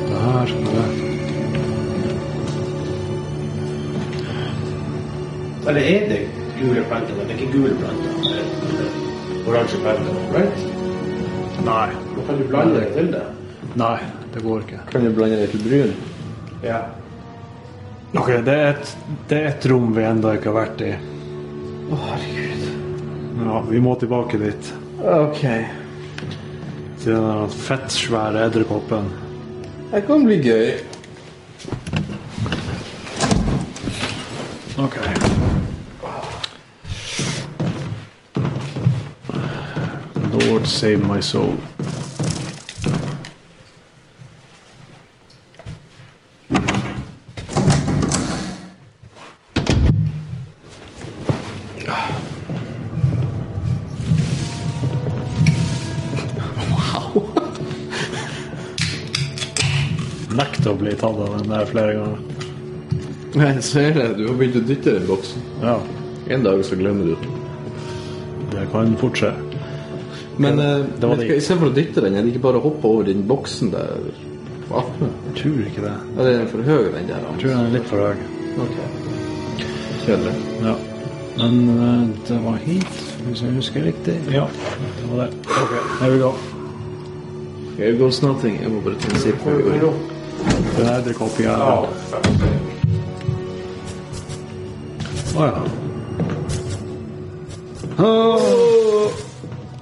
Det 0.07 0.19
her 0.25 0.41
er 0.41 0.45
det. 0.45 0.85
Eller 5.67 5.81
er 5.81 6.07
det 6.09 6.19
gule 6.59 6.83
planter, 6.89 7.13
det 7.15 7.25
er 7.25 7.39
ikke 7.39 7.51
gule 7.57 7.75
planter. 7.79 8.11
Er- 8.29 8.53
er 8.79 9.49
Oransje 9.49 9.77
planter, 9.83 10.15
right? 10.33 10.59
Nei. 11.65 11.89
Nå 12.15 12.23
kan 12.27 12.37
du 12.37 12.47
blande 12.47 12.79
det 12.79 12.93
til 12.95 13.11
det. 13.13 13.23
Nei, 13.75 13.97
det 14.33 14.43
går 14.43 14.59
ikke. 14.65 14.79
Kan 14.91 15.05
du 15.05 15.11
blande 15.13 15.37
det 15.41 15.49
til 15.51 15.59
brun? 15.67 15.93
Ja. 16.63 16.79
Ok, 18.17 18.27
det 18.45 18.53
er 18.53 18.69
et, 18.73 18.95
det 19.29 19.37
er 19.37 19.47
et 19.51 19.65
rom 19.71 19.91
vi 19.95 20.03
enda 20.03 20.33
ikke 20.33 20.49
har 20.49 20.57
vært 20.63 20.81
i. 20.81 20.93
Å, 21.89 21.99
herregud. 22.07 22.78
Ja, 23.45 23.61
vi 23.69 23.79
må 23.79 23.95
tilbake 23.95 24.37
dit. 24.37 24.73
Ok. 24.99 25.41
Til 26.99 27.15
den 27.15 27.49
fettsvære 27.49 28.45
edderkoppen. 28.49 29.07
Det 29.91 30.03
kan 30.07 30.25
bli 30.25 30.37
gøy. 30.43 30.71
Ok. 34.79 34.99
Lord 40.33 40.65
save 40.65 40.97
my 41.07 41.21
soul. 41.21 41.55
Nekter 60.99 61.07
tatt 61.07 61.29
av 61.29 61.37
den 61.39 61.49
der 61.49 61.65
flere 61.65 61.93
ganger. 61.93 62.19
Jeg 63.39 63.63
ser 63.63 63.93
det. 63.93 64.07
Du 64.17 64.25
har 64.27 64.35
begynt 64.35 64.57
å 64.59 64.65
dytte 64.67 64.93
den 64.97 65.07
boksen. 65.07 65.41
Ja, 65.63 65.79
En 66.29 66.43
dag 66.43 66.63
så 66.65 66.75
glemmer 66.75 67.05
du 67.05 67.15
den. 67.15 67.37
det 68.51 68.67
kan 68.71 68.95
fort 68.97 69.17
skje. 69.17 69.31
Men 70.37 70.59
eh, 70.59 70.83
det 70.99 71.07
var 71.07 71.15
det. 71.15 71.37
istedenfor 71.37 71.69
å 71.69 71.73
dytte 71.73 72.01
den, 72.01 72.15
er 72.15 72.21
det 72.23 72.33
ikke 72.33 72.43
bare 72.43 72.57
å 72.59 72.61
hoppe 72.61 72.87
over 72.87 73.03
den 73.03 73.23
boksen 73.27 73.71
der 73.71 74.11
attmed? 74.69 75.09
Jeg 75.29 75.35
tror 75.41 75.63
ikke 75.65 75.81
det. 75.81 75.95
Ja, 76.17 76.23
det 76.23 76.35
er 76.35 76.45
for 76.51 76.61
høy, 76.61 76.91
den 76.93 77.07
der. 77.07 77.25
Jeg 77.25 77.39
tror 77.41 77.49
den 77.49 77.65
er 77.65 77.73
litt 77.73 77.89
for 77.89 77.97
høy. 78.05 78.15
Ok. 78.59 78.77
Kjedelig. 80.05 80.35
Ja. 80.67 80.75
Men 81.39 81.57
eh, 81.79 82.05
det 82.29 82.39
var 82.43 82.61
hit, 82.67 83.01
hvis 83.25 83.41
jeg 83.41 83.55
husker 83.57 83.87
riktig. 83.89 84.19
Ja, 84.31 84.45
det 84.99 85.09
var 85.09 85.25
det. 85.25 85.31
Ok, 85.47 85.75
her 86.03 86.13
vi 86.13 86.21
go. 86.21 86.33
Here 87.79 87.97
goes 87.97 88.21
nothing. 88.21 88.59
Jeg 88.61 88.69
må 88.71 88.81
bare 88.83 88.99
tenke 88.99 89.15
på 89.15 89.25
sipp 89.25 90.17
altre 90.87 91.13
copiare. 91.13 91.57
No. 91.57 91.87
Voilà. 95.33 95.63
Oh, 97.97 99.13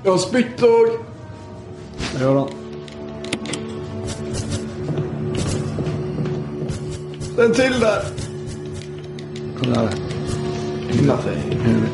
ho 0.04 0.18
spitto! 0.18 1.06
E 2.18 2.24
ora? 2.24 2.46
Sentilda! 7.36 8.12
Allora. 9.64 9.90
Nothing. 11.02 11.90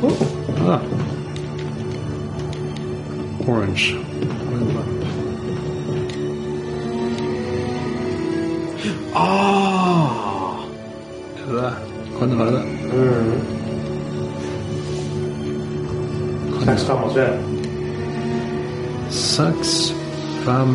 Oh, 0.00 0.16
ah. 0.66 0.80
Orange. 3.46 3.98
Ah! 9.14 10.58
Er 11.36 11.52
det 11.52 11.62
det? 11.62 11.72
Kan 12.18 12.30
det 12.30 12.38
være 12.38 12.52
det? 12.52 12.64
Seks, 16.64 16.84
fem 16.88 17.02
og 17.04 17.10
tre. 17.14 17.26
Seks, 19.14 19.72
fem 20.44 20.74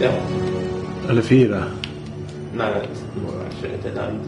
Ja. 0.00 0.10
eller 1.08 1.22
fire? 1.22 1.62
Nei, 2.56 2.68
det 2.74 3.22
må 3.22 3.30
være 3.32 3.50
tre 3.60 3.68
til 3.82 3.96
den. 3.96 4.20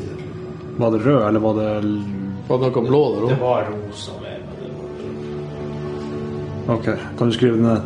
Var 0.78 0.90
det 0.90 1.06
rød, 1.06 1.28
eller 1.28 1.40
var 1.40 1.52
det 1.52 1.68
Var 2.48 2.58
det 2.58 2.72
noe 2.76 2.86
blå 2.88 3.02
der 3.14 3.28
Det 3.28 3.40
var 3.40 3.64
rosa 3.70 4.12
med. 4.20 4.38
men 4.48 4.56
det 4.60 4.72
var- 6.68 6.74
Ok, 6.74 6.84
kan 7.18 7.26
du 7.26 7.32
skrive 7.32 7.52
det 7.56 7.62
ned? 7.62 7.80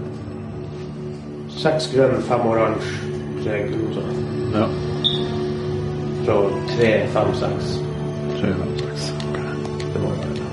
Seks 1.50 1.86
grønn, 1.94 2.22
fem 2.22 2.40
oransje, 2.40 3.05
tre 3.46 3.66
rosa. 3.66 4.00
Ja. 4.52 4.68
Fra 6.24 6.50
tre, 6.76 7.08
fem, 7.08 7.34
seks. 7.34 7.80
Tre, 8.40 8.54
fem, 8.54 8.78
seks. 8.78 9.12
Ok. 9.28 9.38
Det 9.94 10.00
må 10.02 10.08
være 10.08 10.34
det. 10.34 10.46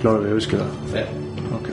Klarer 0.00 0.24
vi 0.24 0.32
å 0.32 0.38
huske 0.40 0.58
det? 0.58 0.66
Ja. 0.98 1.04
Ok. 1.58 1.68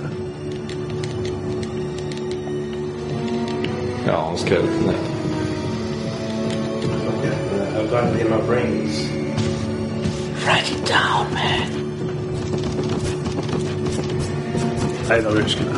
Ja, 4.05 4.17
han 4.27 4.37
skrev 4.37 4.67
det 4.67 4.81
ned. 4.85 4.99
Okay. 7.09 7.35
I've 7.79 7.89
got 7.89 8.13
it 8.13 8.21
in 8.21 8.29
my 8.29 8.41
brains. 8.45 9.01
Write 10.45 10.71
it 10.75 10.85
down, 10.85 11.33
man. 11.33 11.77
Nei, 15.09 15.21
da 15.21 15.29
vil 15.29 15.41
jeg 15.41 15.49
huske 15.49 15.65
det. 15.65 15.77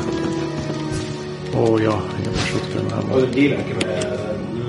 Å 1.56 1.64
ja, 1.80 1.96
jeg 2.20 2.36
har 2.36 2.44
shotgun 2.50 2.92
her. 2.92 3.08
Og 3.12 3.22
du 3.22 3.32
dealer 3.36 3.64
ikke 3.64 3.80
med 3.80 4.21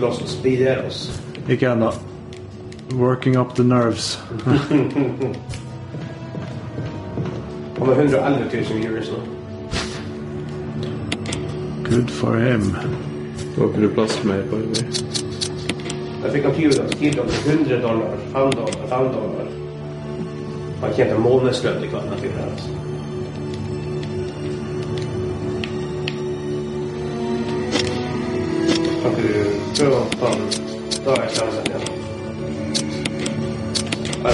Los 0.02 0.22
Spideros. 0.26 1.20
Ikke 1.48 1.66
ennå. 1.70 1.92
Working 2.94 3.36
up 3.38 3.54
the 3.54 3.64
nerves. 3.64 4.18
Han 7.78 7.88
har 7.88 7.94
111 7.94 8.44
000 8.52 8.64
viewers 8.80 9.10
nå. 9.10 9.16
Good 11.90 12.10
for 12.10 12.36
him. 12.36 12.76
Det 13.54 13.60
var 13.60 13.68
ikke 13.68 13.80
du 13.82 13.88
plass 13.94 14.16
til 14.16 14.26
mer 14.26 14.42
på 14.50 14.56
øyeblikk. 14.56 14.86
Jeg 16.24 16.32
fikk 16.32 16.44
han 16.44 16.54
tyvet 16.54 16.78
at 16.78 16.94
Skidron 16.94 17.28
til 17.28 17.50
100 17.52 17.82
dollar, 17.82 18.16
5 18.32 18.52
dollar, 18.52 18.86
5 18.88 19.12
dollar. 19.16 19.46
Han 20.82 20.94
tjente 20.96 21.18
månedslønn 21.18 21.84
i 21.84 21.86
kveld. 21.86 22.10
den 22.10 22.18
fyren 22.18 22.38
her, 22.38 22.50
altså. 22.50 22.68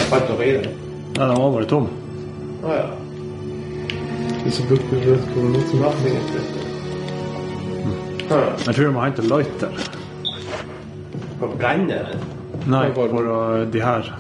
Fant 0.09 0.29
noe 0.29 0.45
i 0.45 0.53
det. 0.59 0.71
Nei, 1.19 1.27
den 1.27 1.39
var 1.41 1.53
bare 1.55 1.69
tom. 1.71 1.89
Å 2.63 2.75
ja. 2.75 2.89
Hvis 4.45 4.59
jeg 4.61 4.67
var 4.71 4.77
det 4.93 5.15
is 5.65 6.29
written. 6.35 6.67
Huh. 8.29 8.49
Jeg 8.67 8.75
tror 8.75 8.85
jeg 8.85 8.93
må 8.93 9.05
hente 9.07 9.25
lighter. 9.25 9.73
Kan 11.41 11.57
brenne 11.57 11.99
den. 12.11 12.25
Nei, 12.69 12.87
for 12.93 13.33
å, 13.33 13.41
de 13.73 13.81
her. 13.83 14.13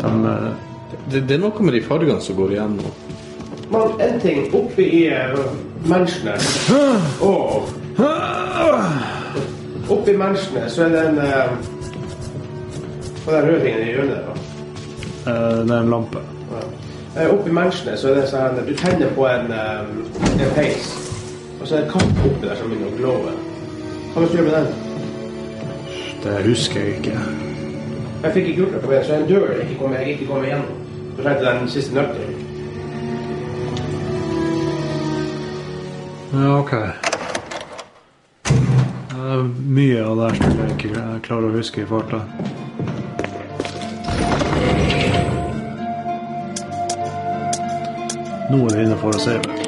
De 0.00 0.12
eh, 0.32 0.48
det, 1.10 1.22
det 1.28 1.36
er 1.36 1.42
noe 1.44 1.62
med 1.62 1.76
de 1.76 1.82
fargene 1.86 2.20
som 2.24 2.38
går 2.38 2.56
igjen 2.56 2.78
nå. 2.80 2.94
Men 3.70 3.98
en 4.02 4.20
ting 4.22 4.46
oppe 4.54 4.82
i 4.82 5.06
uh, 5.10 5.34
og... 7.22 7.26
Åh. 7.30 7.85
Oppe 9.90 10.16
mansionet 10.18 10.70
så 10.72 10.84
er 10.84 10.88
det 10.88 11.02
en 11.08 11.18
uh, 11.18 11.24
Hva 13.24 13.32
er 13.32 13.40
den 13.40 13.50
røde 13.50 13.60
tingen 13.64 13.82
i 13.82 13.90
hjørnet? 13.92 14.16
der? 14.16 14.42
eh, 15.26 15.66
Det 15.66 15.70
er 15.70 15.80
en 15.80 15.90
lampe. 15.90 16.18
Ja. 16.52 16.62
Uh, 17.26 17.38
oppi 17.38 17.50
mansionet 17.50 17.98
så 17.98 18.10
er 18.10 18.14
det 18.20 18.28
sånn 18.30 18.58
Du 18.66 18.74
tenner 18.78 19.12
på 19.14 19.26
en, 19.30 19.46
um, 19.52 20.02
en 20.26 20.54
peis, 20.54 20.90
og 21.60 21.66
så 21.66 21.74
er 21.76 21.78
det 21.80 21.86
en 21.86 21.92
katt 21.94 22.24
oppi 22.30 22.48
der 22.48 22.58
som 22.58 22.70
begynner 22.70 22.92
å 22.92 22.98
glove. 22.98 23.36
Hva 24.14 24.24
vil 24.24 24.28
du 24.30 24.36
gjøre 24.36 24.48
med 24.50 24.54
den? 24.58 24.68
Det 26.26 26.36
husker 26.46 26.80
jeg 26.80 26.98
ikke. 26.98 27.18
Jeg 28.22 28.32
fikk 28.34 28.46
ikke 28.50 28.60
gjort 28.60 28.72
noe 28.76 28.88
med 28.88 28.96
den, 28.96 29.04
så 29.04 29.12
det 29.12 29.20
en 29.22 29.28
dør 29.30 29.50
jeg 29.52 29.66
ikke 29.68 29.80
kom, 29.82 29.94
jeg 29.94 30.14
ikke 30.16 30.26
kom 30.32 30.44
igjennom. 30.44 30.84
Så 31.16 31.28
jeg 31.28 31.44
den 31.44 31.68
siste 31.68 31.94
nøkkelen. 31.94 32.34
Ja, 36.34 36.58
ok. 36.58 36.74
Mye 39.44 40.04
av 40.04 40.16
det 40.16 40.30
her 40.30 40.38
som 40.40 40.60
jeg 40.62 40.76
ikke 40.76 41.04
klarer 41.26 41.50
å 41.50 41.56
huske 41.58 41.82
i 41.82 41.88
farta. 41.90 42.22
Nå 48.50 48.64
er 48.70 48.82
inne 48.86 48.98
for 49.02 49.12
å 49.12 49.20
save. 49.20 49.65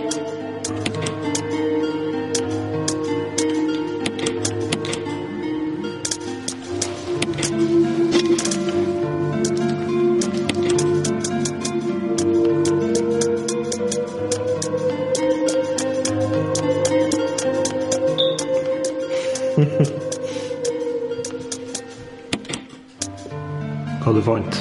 Hva 24.19 24.41
du 24.41 24.43
fant? 24.43 24.57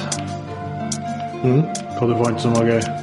Hva 1.98 2.06
du 2.06 2.14
fant 2.20 2.36
som 2.38 2.52
var 2.54 2.68
gøy? 2.68 2.97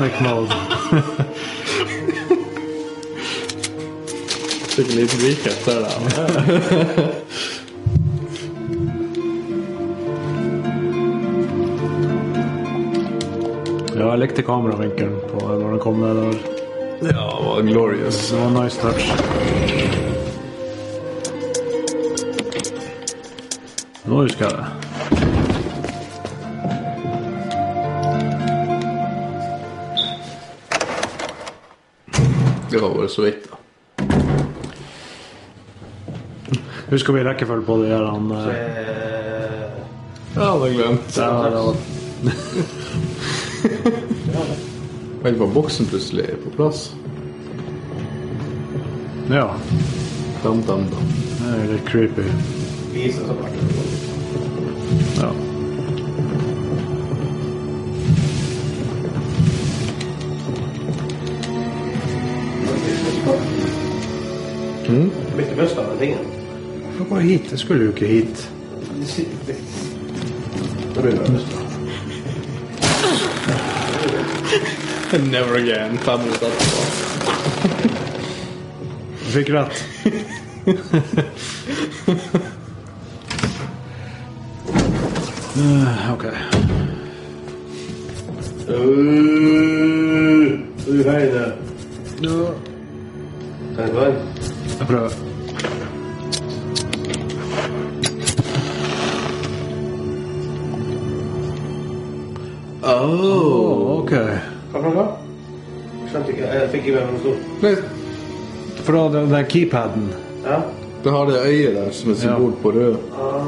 Panic 0.00 0.20
mode. 0.20 0.54
Fikk 4.70 4.88
en 4.90 4.96
liten 4.96 5.18
vik 5.20 5.46
etter 5.46 5.80
det. 5.84 5.90
Ja, 13.98 14.06
jeg 14.06 14.18
likte 14.22 14.42
kameravinkelen 14.46 15.20
på 15.28 15.44
når 15.44 15.68
den 15.68 15.80
kom 15.84 16.00
ned 16.00 16.14
der. 16.22 16.34
Ja, 17.00 17.28
det 17.36 17.44
var 17.44 17.62
glorious. 17.68 18.28
Det 18.30 18.36
var 18.40 18.46
en 18.48 18.54
nice 18.56 18.80
touch. 18.80 19.04
Nå 24.08 24.24
husker 24.24 24.48
jeg 24.48 24.54
det. 24.56 24.69
Så 33.20 33.24
vidt, 33.28 33.42
da. 33.50 33.56
Husker 36.90 37.12
vi 37.14 37.20
rekkefølge 37.22 37.62
på 37.66 37.76
det? 37.84 37.88
her 37.92 38.04
han 38.10 38.30
eh, 38.34 38.46
Eh, 38.48 38.54
Ja, 40.34 40.40
det 40.40 40.48
har 40.48 40.66
jeg 40.66 40.74
glemt. 40.78 41.16
ja, 41.16 41.28
det 41.44 41.60
var, 41.60 41.74
Vent, 45.22 45.38
var 45.40 45.46
boksen 45.54 45.86
plutselig 45.90 46.26
på 46.44 46.50
plass? 46.56 46.80
ja, 49.30 49.46
Dam, 50.42 50.62
dam, 50.66 50.84
dam. 50.90 51.06
det 51.40 51.48
er 51.54 51.66
litt 51.74 51.86
creepy. 51.86 52.24
Ja. 55.20 55.30
Tingen. 65.98 66.18
Hvorfor 66.96 67.14
går 67.14 67.20
hit? 67.20 67.50
Jeg 67.50 67.58
skulle 67.58 67.84
jo 67.84 67.90
ikke 67.90 68.06
hit. 68.06 68.50
Never 75.30 75.54
again. 75.56 75.98
Fem 75.98 76.20
minutter 76.20 76.46
etterpå. 76.46 76.82
Du 79.20 79.30
fikk 79.30 79.50
rett. 79.50 79.84
Den, 109.40 109.48
den 109.48 109.50
keypaden 109.50 110.08
Ja. 110.44 110.62
Det 111.02 111.10
har 111.10 111.26
det 111.26 111.38
øyet 111.46 111.74
der 111.74 111.90
som 111.92 112.10
er 112.10 112.14
symbol 112.14 112.52
på 112.62 112.70
rød. 112.70 112.96
Ah, 113.12 113.46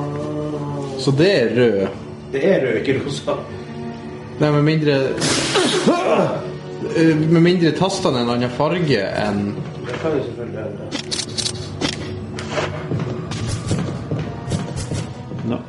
Så 0.98 1.10
det 1.18 1.42
er 1.42 1.48
rød. 1.56 1.88
det 2.32 2.44
er 2.48 2.60
rød, 2.66 2.76
ikke 2.80 3.00
rosa. 3.06 3.32
Nei, 4.40 4.50
med 4.50 4.62
mindre 4.62 4.96
Eh, 6.96 7.16
Med 7.16 7.40
mindre 7.42 7.70
tastene 7.70 8.18
er 8.18 8.22
en 8.22 8.30
annen 8.30 8.50
farge 8.50 8.98
enn 8.98 9.54
Det 9.86 9.94
kan 10.02 10.10
jo 10.16 10.22
selvfølgelig 10.24 10.56
være. 10.56 10.68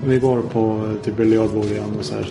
Vi 0.06 0.20
går 0.20 0.42
på, 0.54 0.64
til 1.04 1.14
biljardbordet 1.14 1.72
igjen 1.72 1.96
og 2.00 2.06
ser. 2.06 2.26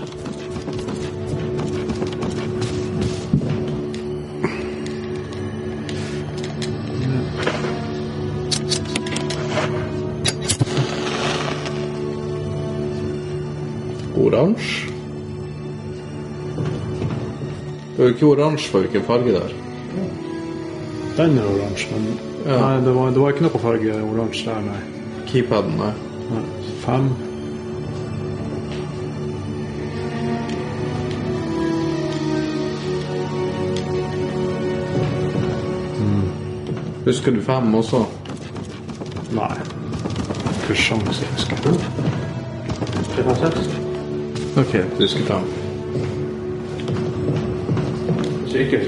Det 17.97 18.05
var 18.05 18.09
ikke 18.15 18.27
oransje 18.27 18.71
for 18.71 18.79
hvilken 18.85 19.03
farge 19.07 19.33
der. 19.33 19.41
er. 19.41 19.53
Den 21.17 21.39
er 21.39 21.45
oransje, 21.45 21.89
men 21.93 22.19
Ja. 22.47 22.61
nei, 22.61 22.85
det, 22.87 22.95
var, 22.95 23.11
det 23.11 23.21
var 23.21 23.29
ikke 23.35 23.43
noe 23.47 23.59
farge 23.63 23.99
oransje 24.03 24.47
der, 24.49 24.61
nei. 24.61 24.81
Keypaden, 25.27 25.77
nei. 25.79 25.93
nei. 26.31 26.43
Fem. 26.85 27.11
Husker 37.05 37.33
du 37.33 37.43
fem 37.43 37.75
også? 37.75 38.05
Nei. 39.33 39.57
Ikke 40.63 40.75
sjans, 40.79 41.23
jeg 41.23 41.29
husker. 41.33 41.57
Det 43.17 43.25
kan 43.27 43.37
seks. 43.37 43.69
Ok, 44.57 44.73
du 44.99 45.03
husker 45.03 45.27
fem. 45.27 45.62
Husker. 48.62 48.81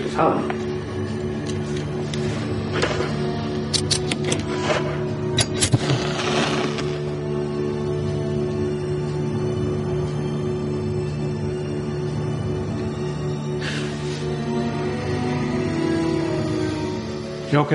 Ja, 17.51 17.61
ok. 17.61 17.71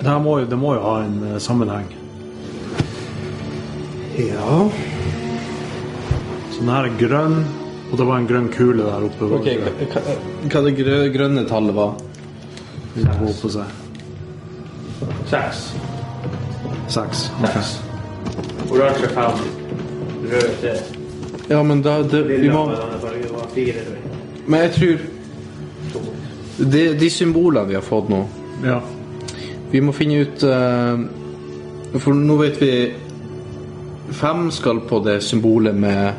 Det, 0.00 0.18
må, 0.22 0.38
det 0.40 0.56
må 0.56 0.74
jo 0.74 0.80
ha 0.82 1.02
en 1.02 1.22
uh, 1.22 1.38
sammenheng. 1.38 1.90
Ja. 4.18 4.68
Så 6.50 6.60
den 6.60 6.70
her 6.70 6.86
er 6.86 6.98
grønn, 6.98 7.42
og 7.90 7.96
det 7.98 8.06
var 8.06 8.16
en 8.20 8.26
grønn 8.28 8.48
kule 8.52 8.84
der 8.84 9.04
oppe. 9.06 9.24
Ok, 9.38 9.46
hva, 9.62 10.02
hva, 10.52 10.62
det 10.66 10.74
grø- 10.78 11.08
grønne 11.14 11.44
tallet 11.48 11.74
var? 11.76 11.94
Det 12.94 13.04
går 13.20 13.34
på 13.42 13.48
seg. 13.54 13.64
Seks. 15.30 15.62
Seks. 16.88 17.30
Ok. 17.40 17.48
Seks. 17.54 17.72
Oransje 18.70 19.08
fem. 19.14 19.42
Rød 20.28 20.50
tre. 20.60 20.74
Ja, 21.48 21.62
men 21.64 21.80
da 21.82 22.02
det, 22.02 22.24
Vi 22.28 22.36
Lilla 22.42 22.52
må 22.58 22.66
med 22.68 22.76
denne 22.82 22.98
fargen 23.00 23.32
var 23.32 23.46
fire, 23.54 23.84
tror 23.86 23.94
jeg. 23.96 24.02
Men 24.46 24.60
jeg 24.60 24.72
tror 24.76 24.96
de, 26.72 26.82
de 27.00 27.10
symbolene 27.10 27.68
vi 27.68 27.74
har 27.78 27.84
fått 27.86 28.08
nå 28.12 28.18
Ja. 28.64 28.80
Vi 29.70 29.80
må 29.84 29.92
finne 29.94 30.22
ut 30.24 30.42
eh, 30.48 30.98
For 32.00 32.16
nå 32.16 32.36
vet 32.40 32.56
vi 32.60 32.70
Fem 34.18 34.48
skal 34.52 34.80
på 34.88 34.98
det 35.04 35.18
symbolet 35.22 35.76
med 35.76 36.12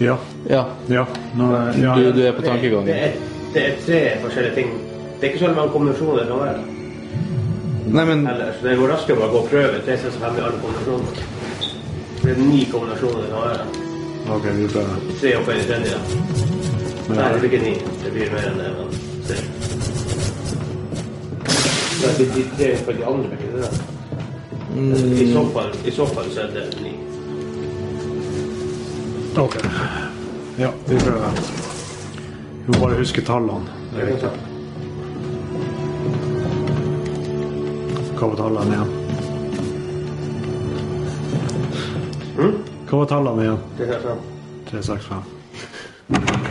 Ja. 0.00 0.16
Ja. 0.48 0.62
Ja. 0.88 1.06
Nå, 1.36 1.48
ja. 1.82 1.94
Du, 1.98 2.12
du 2.12 2.22
er 2.26 2.32
på 2.32 2.42
Det, 2.42 2.48
tankegangen. 2.48 2.86
Det, 2.86 3.12
det 3.54 3.64
er 3.66 3.74
tre 3.86 4.00
forskjellige 4.22 4.54
ting. 4.54 4.70
Det 5.20 5.26
er 5.26 5.32
ikke 5.32 5.42
så 5.46 5.52
mange 5.52 5.72
kombinasjoner 5.74 6.24
som 6.30 6.40
er. 6.46 6.60
Nei, 7.88 8.04
men 8.04 8.26
Heller, 8.28 8.52
så 8.60 8.68
det 8.68 8.76
går 8.78 8.90
raskere 8.92 9.16
å 9.16 9.20
bare 9.22 9.32
gå 9.34 9.42
og 9.42 9.50
prøve 9.52 9.82
tre, 9.84 9.96
seks 10.00 10.16
og 10.18 10.24
fem 10.24 10.38
i 10.38 10.44
alle 10.46 10.60
kombinasjoner. 10.62 11.10
Det 12.22 12.32
er 12.34 12.40
ni 12.44 12.62
kombinasjoner 12.72 13.28
som 13.32 13.44
er. 13.50 13.62
Ok, 14.36 14.48
vi 14.58 14.66
prøver. 14.72 15.04
Tre 15.20 15.34
opp 15.38 15.48
i 15.52 15.60
tredje. 15.68 15.92
Ja. 15.94 16.00
Nei, 17.08 17.28
det 17.32 17.38
blir 17.40 17.48
ikke 17.48 17.62
ni. 17.64 17.74
Det 18.02 18.10
blir 18.12 18.32
mer 18.34 18.48
enn 18.50 18.58
det. 18.60 18.72
Men 18.76 18.88
tre. 19.28 19.38
Nei, 21.98 22.10
det 22.18 22.26
de 22.34 22.42
tre 22.56 22.72
opp 22.76 22.90
i 22.92 22.98
de 22.98 23.06
andre 23.12 23.30
blir 23.32 23.38
ikke 23.38 23.54
det. 23.54 23.62
da. 23.64 23.70
I, 24.78 25.32
så 25.32 25.42
fall, 25.54 25.70
I 25.88 25.90
så 25.96 26.04
fall 26.12 26.28
så 26.34 26.44
er 26.44 26.52
det 26.54 26.66
ni. 26.84 26.92
Ok. 29.40 29.56
Ja, 30.60 30.72
vi 30.86 31.00
prøver. 31.00 31.30
Vi 32.66 32.72
må 32.72 32.78
bare 32.80 32.96
huske 32.98 33.22
tallene. 33.22 33.60
Det 33.92 34.00
er 34.02 34.06
viktig. 34.08 34.30
Hva 38.18 38.26
var 38.26 38.36
tallene 38.40 38.72
igjen? 38.74 38.90
Mm? 42.40 42.56
Hva 42.90 42.98
var 42.98 43.06
tallene 43.12 43.42
igjen? 43.44 43.60
Det 43.78 43.86
er 43.86 44.02
sånn. 44.02 44.18
3, 44.72 44.82
6, 44.88 45.06
5. 45.06 45.22
Ok. 46.18 46.50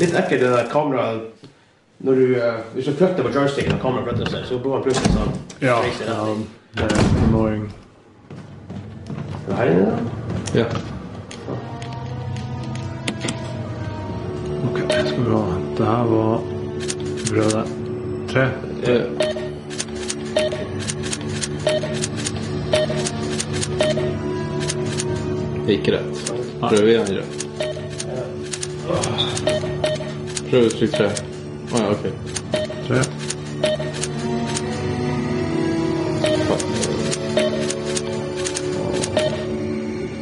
Litt 0.00 0.16
ekkelt 0.16 0.40
det 0.40 0.48
der 0.56 0.72
kameraet 0.72 1.41
når 2.02 2.14
du, 2.14 2.36
eh, 2.36 2.54
Hvis 2.74 2.84
du 2.84 2.92
flytter 2.92 3.22
på 3.22 3.28
joysticken 3.34 3.72
og 3.72 3.80
kameraet 3.80 4.08
flytter 4.08 4.26
seg, 4.30 4.44
så 4.46 4.58
blir 4.58 4.70
man 4.74 4.82
plutselig 4.82 5.12
sånn. 5.14 5.32
Ja, 5.62 5.76
ja, 6.06 6.34
det 6.74 6.82
er 6.88 6.96
annoying. 7.26 7.72
Er 9.42 9.46
det 9.46 9.54
her 9.56 9.66
inne, 9.70 9.86
da? 9.86 9.96
Ja. 10.58 10.66
Ok, 14.66 14.78
skal 14.90 15.22
vi 15.22 15.30
ha. 15.30 15.42
Det 15.78 15.86
her 15.86 16.04
var 16.10 16.38
brødet. 17.30 17.66
Tre. 18.32 18.44
Det 18.82 18.92
er 25.68 25.72
ikke 25.78 25.92
rett. 25.94 26.14
Prøv 26.62 26.86
igjen 26.88 27.08
rett. 27.18 27.32
Prøv 30.50 30.62
å 30.66 30.68
trykke 30.80 30.96
tre. 30.96 31.08
Ja, 31.72 31.90
ok. 31.90 32.02
Tre. 32.86 33.02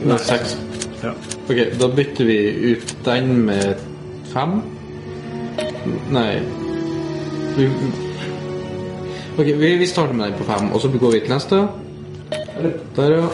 Det 0.04 0.12
er 0.12 0.16
seks. 0.16 0.58
Ja. 1.02 1.10
Ok, 1.50 1.56
da 1.80 1.88
bytter 1.96 2.24
vi 2.24 2.38
ut 2.72 2.96
den 3.04 3.32
med 3.46 3.74
fem. 4.32 4.62
Nei 6.10 6.38
vi, 7.56 7.66
Ok, 9.38 9.46
vi, 9.46 9.76
vi 9.76 9.86
starter 9.86 10.14
med 10.14 10.24
den 10.24 10.38
på 10.38 10.44
fem, 10.44 10.72
og 10.72 10.80
så 10.80 10.88
går 10.88 11.12
vi 11.12 11.20
til 11.20 11.34
neste. 11.34 11.66
Der, 12.96 13.10
ja. 13.16 13.26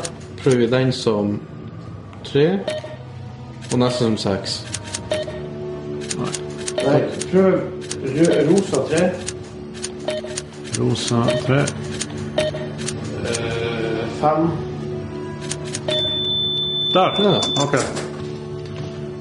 Prøver 0.42 0.56
vi 0.56 0.66
den 0.66 0.92
som 0.92 1.40
tre. 2.24 2.58
Og 3.72 3.78
neste 3.78 4.04
som 4.04 4.16
seks. 4.16 4.60
Nei, 6.76 7.00
prøv 7.30 7.75
rosa 8.50 8.78
tre. 8.88 9.02
Rosa. 10.78 11.20
Tre. 11.46 11.58
eh, 11.58 11.64
fem. 14.20 14.50
Der! 16.94 17.10
Ja. 17.22 17.40
Ok. 17.64 17.74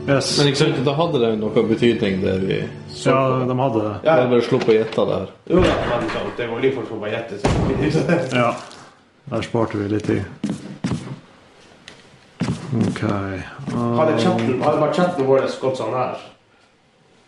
Yes. 0.07 0.38
Men 0.38 0.47
ikke 0.47 0.57
sant, 0.59 0.86
da 0.86 0.91
hadde 0.93 1.19
det 1.23 1.31
noe 1.41 1.63
betydning, 1.65 2.19
det 2.21 2.36
vi 2.45 2.59
så 2.93 3.09
Ja, 3.09 3.39
på. 3.39 3.45
de 3.49 3.55
hadde 3.59 3.79
det. 3.81 3.93
Jeg 4.03 4.11
hadde 4.13 4.29
bare 4.29 4.41
sluppet 4.45 4.69
å 4.69 4.73
gjette 4.77 5.05
det 5.09 5.15
her. 5.17 5.27
Jo 5.49 5.59
ja, 5.65 5.73
men 5.89 6.09
sånn, 6.13 6.29
det 6.38 6.45
var 6.51 6.59
litt 6.61 6.75
folk 6.77 6.88
som 6.91 6.99
bare 7.01 7.11
gjettet. 7.11 7.41
Ja. 8.41 8.51
Der 9.31 9.41
sparte 9.41 9.77
vi 9.81 9.88
litt 9.89 10.05
tid. 10.05 10.23
OK. 12.75 13.01
Hadde 13.01 14.13
chatten, 14.21 14.61
hadde 14.61 14.77
bare 14.83 14.93
chatten 14.93 15.25
vår 15.25 15.41
gått 15.61 15.77
sånn 15.81 15.93
her. 15.97 16.15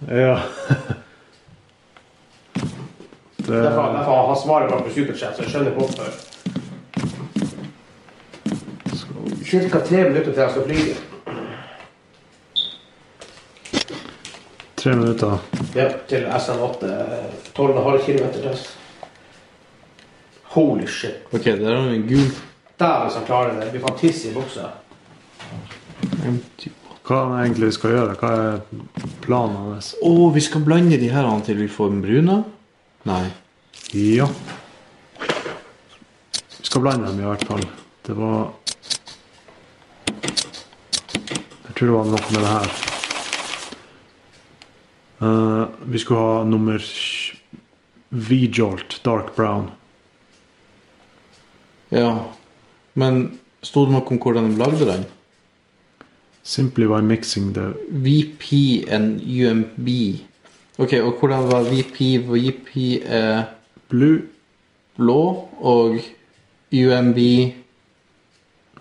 Ja. 0.06 0.38
Det, 3.48 3.62
Derfor, 3.64 3.94
derfor 3.94 4.28
har 4.28 4.36
svaret 4.36 4.72
bare 4.72 4.82
på 4.84 4.90
superchat, 4.96 5.36
så 5.38 5.44
jeg 5.44 5.52
skjønner 5.52 5.72
hvorfor. 5.72 6.04
Cirka 9.48 9.80
tre 9.80 10.04
minutter 10.10 10.32
til 10.34 10.42
jeg 10.42 10.52
skal 10.52 10.66
flyge. 10.68 10.96
tre 14.88 14.96
minutter. 14.96 15.38
Ja, 15.76 15.88
til 16.08 16.26
SN8. 16.26 16.92
12,5 17.56 18.06
km 18.06 18.28
til 18.34 18.50
oss. 18.50 18.78
Holy 20.44 20.88
shit. 20.88 21.24
Ok, 21.32 21.44
der 21.46 21.76
har 21.76 21.90
vi 21.90 21.96
en 21.96 22.08
gul 22.08 22.30
Dæven 22.80 23.12
som 23.12 23.26
klarer 23.26 23.54
det. 23.54 23.66
Det 23.66 23.72
blir 23.72 23.82
faen 23.82 23.98
tiss 23.98 24.26
i 24.26 24.34
buksa. 24.36 24.70
Hva 27.08 27.18
er 27.18 27.32
det 27.32 27.40
egentlig 27.42 27.72
vi 27.72 27.76
skal 27.78 27.96
gjøre? 27.96 28.16
Hva 28.20 28.30
er 28.38 28.60
planen 29.24 29.58
hans? 29.72 29.96
Å, 30.04 30.14
vi 30.36 30.44
skal 30.46 30.62
blande 30.68 31.00
de 31.02 31.10
her 31.10 31.28
til 31.46 31.58
vi 31.58 31.68
får 31.72 31.90
den 31.96 32.04
bruna? 32.06 32.38
Nei. 33.08 33.32
Ja. 33.92 34.30
Vi 36.58 36.64
skal 36.66 36.82
blande 36.82 37.08
dem 37.08 37.22
i 37.22 37.28
hvert 37.28 37.44
fall. 37.48 37.64
Det 38.04 38.16
var 38.18 38.50
Jeg 41.68 41.76
tror 41.78 41.88
det 41.88 41.94
var 41.94 42.10
noe 42.10 42.34
med 42.34 42.42
det 42.42 42.52
her. 42.52 42.76
Uh, 45.22 45.64
vi 45.88 46.02
skulle 46.04 46.20
ha 46.20 46.44
nummer 46.44 46.84
V-Jolt 48.10 49.00
Dark 49.08 49.36
Brown. 49.36 49.70
Ja. 51.90 52.12
Men 52.94 53.40
sto 53.62 53.86
det 53.86 53.96
noe 53.96 54.04
om 54.04 54.20
hvordan 54.20 54.52
de 54.52 54.60
lagde 54.60 54.90
den? 54.90 55.06
Simply 56.44 56.92
by 56.92 57.00
mixing 57.00 57.54
the 57.54 57.72
VP 57.88 58.84
and 58.92 59.22
UMB. 59.24 59.88
Ok, 60.78 60.94
og 60.94 61.14
hvordan 61.20 61.48
var 61.52 61.62
VP? 61.66 62.00
VP 62.30 63.02
er 63.06 63.44
blue, 63.90 64.22
blå, 64.98 65.50
og 65.60 65.98
UMB 66.72 67.18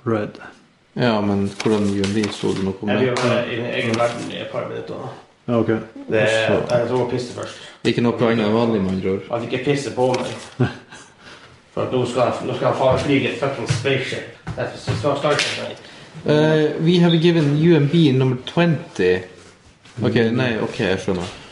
red. 0.07 0.40
Ja, 0.97 1.20
men 1.20 1.51
hvordan 1.62 1.88
UMB 1.88 2.18
sto 2.32 2.53
det 2.53 2.64
noe 2.64 2.74
om 2.82 2.88
det? 2.88 2.99
Vi 3.01 3.09
var 3.09 3.49
i 3.49 3.61
egen 3.61 3.97
verden 3.97 4.28
i 4.32 4.42
et 4.42 4.53
par 4.53 4.68
minutter. 4.68 5.09
Ja, 5.47 5.59
ok. 5.59 5.72
Det 6.11 6.20
jeg 6.20 6.88
tror 6.88 6.99
jeg 6.99 7.09
pisse 7.11 7.32
først. 7.32 7.64
Ikke 7.84 8.05
noe 8.05 8.18
annet 8.28 8.44
enn 8.44 8.55
vanlig, 8.55 8.82
med 8.82 8.92
andre 8.97 9.11
ord. 9.16 9.30
At 9.32 9.49
ikke 9.49 9.62
pisser 9.70 9.94
på 9.97 10.11
meg. 10.12 10.34
For 11.74 11.86
at 11.86 11.92
nå 11.92 12.03
skal 12.09 12.22
jeg, 12.22 12.47
nå 12.49 12.57
skal 12.57 12.68
jeg 12.70 12.78
faen 12.80 13.01
flyge 13.05 13.32
et 13.32 13.40
fuckings 13.40 13.80
spaceship. 13.80 14.36
Derfor 14.57 14.78
så 14.80 14.99
skal 15.01 15.11
jeg 15.11 15.18
starte 15.24 15.64
meg. 15.64 15.82
Uh, 16.26 16.84
we 16.84 16.99
have 16.99 17.16
given 17.20 17.53
UMB 17.57 17.94
nummer 18.18 18.36
20. 18.47 19.20
Ok, 20.03 20.14
nei, 20.32 20.53
ok, 20.61 20.80
jeg 20.80 21.03
skjønner. 21.05 21.45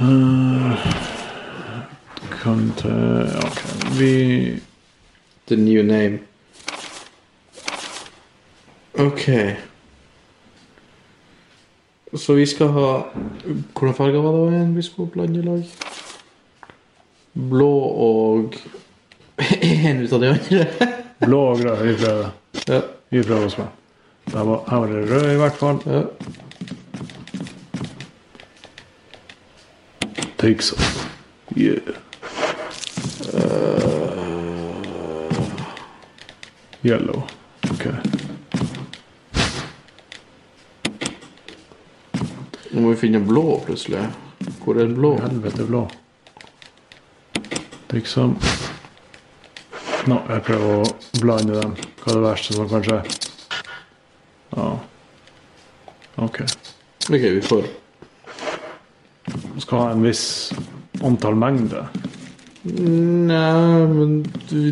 Eh, 0.00 0.72
kan 2.42 2.72
ta 2.76 2.88
Ok, 3.44 3.58
vi 3.98 4.60
The 5.46 5.56
new 5.56 5.82
name. 5.82 6.18
Ok. 8.98 9.56
Så 12.14 12.34
vi 12.34 12.46
skal 12.46 12.68
ha 12.68 12.86
Hvordan 13.74 13.94
farger 13.94 14.22
var 14.22 14.32
det 14.38 14.54
igjen 14.54 14.76
vi 14.76 14.82
skulle 14.82 15.10
blande 15.10 15.40
i 15.40 15.42
lag? 15.42 15.68
Blå 17.34 17.72
og 18.08 18.56
En 19.62 20.00
ut 20.00 20.12
av 20.12 20.20
de 20.20 20.32
andre. 20.32 20.66
Blå 21.26 21.42
og 21.50 21.60
grønn. 21.60 21.84
Vi 21.88 21.94
prøver. 22.00 22.30
ja. 22.68 22.80
Vi 23.10 23.22
prøver 23.22 23.46
oss 23.46 23.58
med. 23.58 23.66
Der 24.32 24.44
var, 24.44 24.64
her 24.70 24.78
var 24.78 24.86
det 24.86 25.10
rød 25.10 25.32
i 25.32 25.40
hvert 25.44 25.60
fall. 25.60 25.82
ja. 25.86 26.02
Take 30.40 30.62
off. 30.72 31.10
Yeah. 31.54 31.80
Yellow. 36.82 37.22
Ok. 37.70 37.84
Nå 42.70 42.80
må 42.80 42.88
vi 42.88 42.96
finne 42.96 43.20
blå, 43.20 43.58
plutselig. 43.66 44.06
Hvor 44.64 44.78
er 44.78 44.86
den 44.88 44.94
blå? 44.96 45.10
Helvete 45.20 45.66
blå. 45.68 45.82
Liksom 47.90 48.32
Nå, 50.06 50.14
Nå, 50.14 50.22
jeg 50.30 50.46
prøver 50.48 50.72
å 50.78 51.20
blande 51.20 51.60
dem. 51.60 51.76
Hva 52.00 52.14
er 52.14 52.16
det 52.16 52.24
verste 52.24 52.56
som 52.56 52.72
kan 52.72 52.88
skje? 52.88 53.02
Ja. 54.56 54.70
Ok. 56.16 56.40
Ok, 57.10 57.20
vi 57.20 57.44
får 57.44 57.68
Skal 59.60 59.78
ha 59.78 59.90
en 59.92 60.02
viss 60.04 60.52
antall 61.02 61.36
mengde. 61.38 61.84
Nei, 62.62 63.86
men 63.88 64.18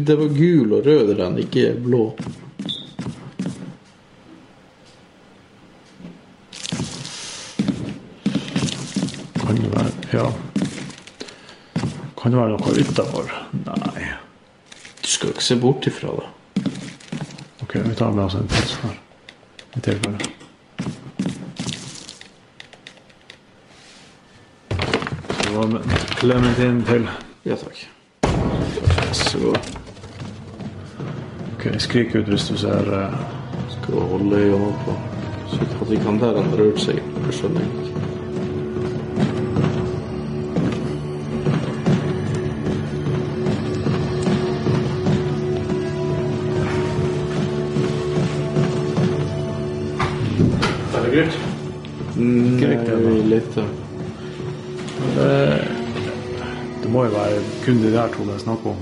det 0.04 0.16
var 0.18 0.34
gul 0.36 0.74
og 0.76 0.86
rød 0.86 1.14
den, 1.16 1.38
ikke 1.40 1.70
blå. 1.80 2.02
Kan 9.40 9.56
det 9.56 9.70
være 9.72 9.92
Ja. 10.12 10.26
Kan 12.18 12.32
det 12.32 12.40
være 12.40 12.56
noe 12.56 12.74
utafor? 12.80 13.32
Nei. 13.64 14.08
Du 15.02 15.08
skal 15.08 15.32
ikke 15.32 15.44
se 15.44 15.56
bort 15.56 15.86
ifra 15.86 16.12
det. 16.18 16.28
Ok, 17.62 17.74
vi 17.74 17.94
tar 17.94 18.12
med 18.12 18.24
oss 18.24 18.34
en 18.34 18.48
pølse 18.48 18.82
her. 18.82 19.00
I 19.76 19.80
tilfelle. 19.80 20.37
Det 25.58 25.66
var 25.66 25.72
med 25.72 25.90
Clementine 26.18 26.84
til. 26.84 27.08
Ja 27.44 27.56
takk. 27.56 27.88
Så 29.12 29.38
Ok, 31.54 31.66
skrik 31.78 32.14
ut 32.14 32.28
hvis 32.28 32.46
du 32.48 32.56
ser 32.56 32.86
uh... 32.94 33.18
skal 33.72 33.94
holde 34.12 34.36
øynene 34.36 34.72
på. 34.84 34.94
Så 35.50 35.66
at 35.80 35.90
de 35.90 35.96
kan 35.96 36.20
der 36.20 36.42
han 36.42 36.54
rørt 36.60 36.80
seg. 36.80 37.02
Det 37.26 37.34
skjønner 37.34 37.60
jeg 37.66 37.87
kun 57.68 57.82
de 57.82 57.90
der 57.92 58.08
to 58.08 58.24
det 58.24 58.32
er 58.32 58.38
snakk 58.40 58.62
om. 58.64 58.78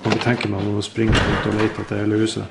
Kan 0.00 0.14
ikke 0.14 0.24
tenke 0.24 0.48
meg 0.48 0.64
å 0.64 0.80
springe 0.84 1.12
rundt 1.12 1.48
og 1.50 1.56
lete 1.58 1.82
etter 1.82 1.98
hele 2.00 2.20
huset. 2.22 2.46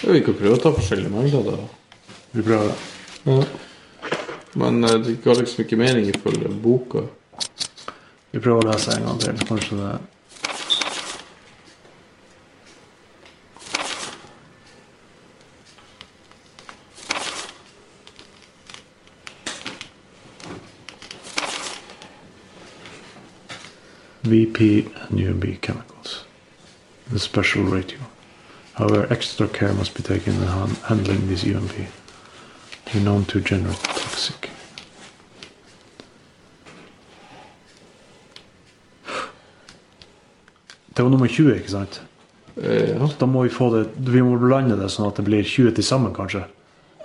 Vi 0.00 0.22
kan 0.24 0.36
prøve 0.38 0.54
å 0.56 0.62
ta 0.62 0.72
forskjellige 0.72 1.12
mengder 1.12 1.44
da. 1.44 1.58
Vi 2.32 2.44
prøver 2.46 2.70
det. 2.70 2.78
Ja. 3.26 3.36
Men 4.62 4.80
eh, 4.88 4.96
det 5.04 5.18
ga 5.26 5.34
liksom 5.36 5.66
ikke 5.66 5.76
mening 5.76 6.08
ifølge 6.08 6.54
boka. 6.64 7.04
Vi 8.32 8.40
prøver 8.40 8.62
å 8.62 8.68
lese 8.70 8.96
en 8.96 9.04
gang 9.10 9.20
til. 9.26 9.44
Kanskje 9.50 9.82
det 9.82 9.92
VP 24.30 24.86
and 25.08 25.18
UMB 25.20 25.60
chemicals. 25.60 26.24
The 27.10 27.18
special 27.18 27.64
ratio. 27.64 27.98
However, 28.74 29.06
extra 29.10 29.48
care 29.48 29.72
must 29.72 29.94
be 29.94 30.02
taken 30.02 30.34
in 30.34 30.46
han- 30.48 30.76
handling 30.84 31.26
this 31.28 31.44
UMB. 31.44 31.86
They're 32.86 33.02
known 33.02 33.24
to 33.26 33.40
generate 33.40 33.82
toxic. 33.82 34.50
Det 40.94 41.02
var 41.02 41.10
nummer 41.10 41.26
20, 41.26 41.54
ikke 41.56 41.70
sant? 41.70 42.02
Ja. 42.56 43.08
Da 43.20 43.26
må 43.26 43.42
vi 43.42 43.50
få 43.54 43.68
det 43.70 43.84
Vi 43.96 44.22
må 44.22 44.38
blande 44.38 44.74
det 44.80 44.88
sånn 44.90 45.06
at 45.06 45.16
det 45.20 45.24
blir 45.28 45.44
20 45.46 45.70
til 45.76 45.84
sammen, 45.86 46.14
kanskje. 46.14 46.40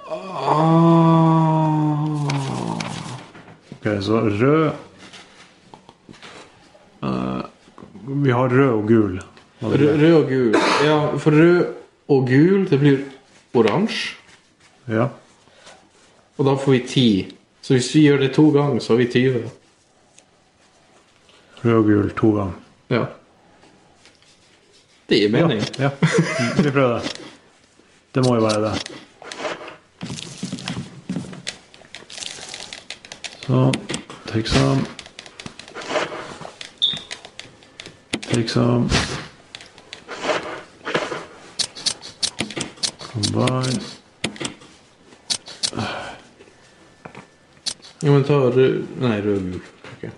Ah. 0.09 0.63
Ok, 3.75 3.85
så 4.01 4.23
rød 4.39 4.71
Vi 8.33 8.37
har 8.37 8.49
rød 8.49 8.69
og 8.69 8.87
gul. 8.87 9.21
Rød, 9.61 10.13
og 10.13 10.29
gul. 10.29 10.55
Ja, 10.85 11.17
for 11.17 11.31
rød 11.31 11.65
og 12.07 12.27
gul, 12.27 12.69
det 12.69 12.79
blir 12.79 12.97
oransje. 13.53 14.15
Ja. 14.89 15.05
Og 16.37 16.45
da 16.45 16.55
får 16.57 16.71
vi 16.71 16.79
ti. 16.87 17.35
Så 17.61 17.73
hvis 17.73 17.91
vi 17.95 18.01
gjør 18.07 18.17
det 18.17 18.31
to 18.33 18.47
ganger, 18.49 18.79
så 18.79 18.93
har 18.93 18.97
vi 18.97 19.05
20. 19.05 19.43
Rød 21.63 21.73
og 21.73 21.83
gul 21.83 22.09
to 22.17 22.31
ganger. 22.31 22.57
Ja. 22.89 23.03
Det 25.09 25.21
gir 25.21 25.29
mening. 25.29 25.61
Ja. 25.77 25.83
ja. 25.83 25.91
Vi 26.63 26.71
prøver 26.71 26.99
det. 26.99 27.13
Det 28.15 28.25
må 28.25 28.35
jo 28.35 28.41
være 28.41 28.61
det. 28.65 28.73
Så 33.45 33.71
take 34.25 35.02
some. 38.41 38.89
Combine. 42.99 43.79
Ja, 47.99 48.11
men 48.11 48.23
ta 48.23 48.33
rød 48.33 48.87
Nei, 48.99 49.21
rød 49.21 49.39
gul. 49.51 49.61
Ok. 49.93 50.09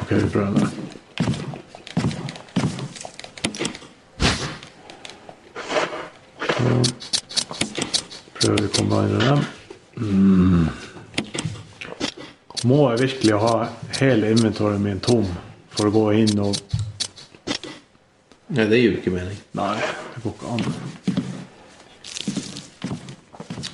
Ok, 0.00 0.10
vi 0.10 0.28
prøver 8.40 8.60
vi 8.60 8.66
å 8.66 8.76
kombinere 8.78 9.20
dem. 9.28 9.40
Mm. 10.00 10.68
Må 12.70 12.84
jeg 12.92 13.00
virkelig 13.00 13.34
ha 13.42 13.54
hele 13.98 14.28
inventoren 14.30 14.82
min 14.84 15.00
tom 15.02 15.24
for 15.74 15.88
å 15.88 15.94
gå 15.94 16.04
inn 16.22 16.38
og 16.44 16.54
Nei, 18.50 18.64
det 18.66 18.78
gir 18.80 18.90
jo 18.90 18.98
ikke 18.98 19.12
mening. 19.14 19.36
Nei, 19.54 19.78
det 20.14 20.20
går 20.24 20.32
ikke 20.34 20.50
an. 20.50 20.62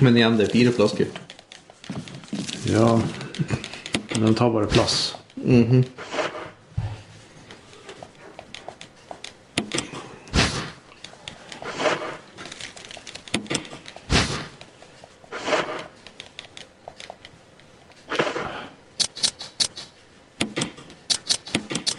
Men 0.05 0.19
igjen, 0.21 0.37
det 0.37 0.45
er 0.47 0.53
fire 0.53 0.73
flasker. 0.77 1.09
Ja, 2.69 2.91
men 4.13 4.27
de 4.27 4.33
tar 4.37 4.53
bare 4.53 4.69
plass. 4.69 4.97
Så 5.37 6.06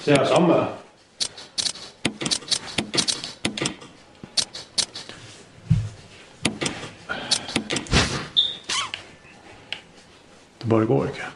jeg 0.07 0.17
har 0.17 0.25
samme. 0.25 0.57
Det 10.57 10.69
bare 10.69 10.85
går 10.85 11.07
ikke. 11.07 11.31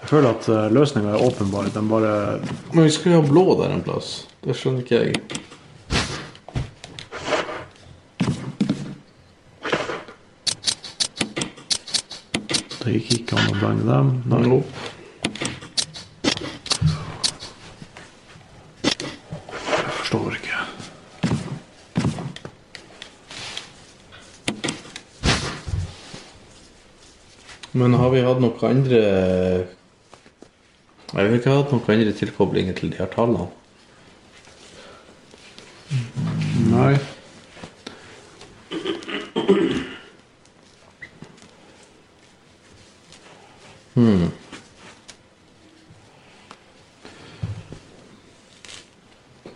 Jeg 0.00 0.10
føler 0.10 0.28
at 0.30 0.46
løsninga 0.72 1.16
er 1.16 1.26
åpenbar. 1.26 1.72
Den 1.74 1.88
bare 1.90 2.40
Men 2.72 2.84
vi 2.84 2.90
skulle 2.90 3.18
ha 3.18 3.26
blå 3.26 3.62
der 3.62 3.74
en 3.74 3.82
plass. 3.82 4.26
Det 4.44 4.54
skjønner 4.54 4.86
ikke 4.86 5.02
jeg. 5.02 5.14
Det 12.86 12.92
gikk 12.94 13.08
ikke 13.16 13.34
an 13.34 13.48
å 13.50 13.54
blande 13.58 13.82
dem. 13.90 14.10
Nei. 14.30 14.44
Nope. 14.46 14.70
Jeg 18.86 19.90
forstår 19.96 20.36
ikke. 20.38 20.60
Men 27.74 27.98
har 27.98 28.14
vi 28.14 28.22
hatt 28.36 28.60
noen 28.60 28.76
andre 28.76 29.00
Jeg 31.12 31.14
har 31.14 31.36
ikke 31.36 31.54
hatt 31.54 31.72
noen 31.72 31.92
andre 31.94 32.12
tilkoblinger 32.12 32.74
til 32.76 32.90
de 32.92 32.98
her 32.98 33.08
tallene. 33.12 33.46
Nei. 36.66 36.96
Hmm. 43.94 44.26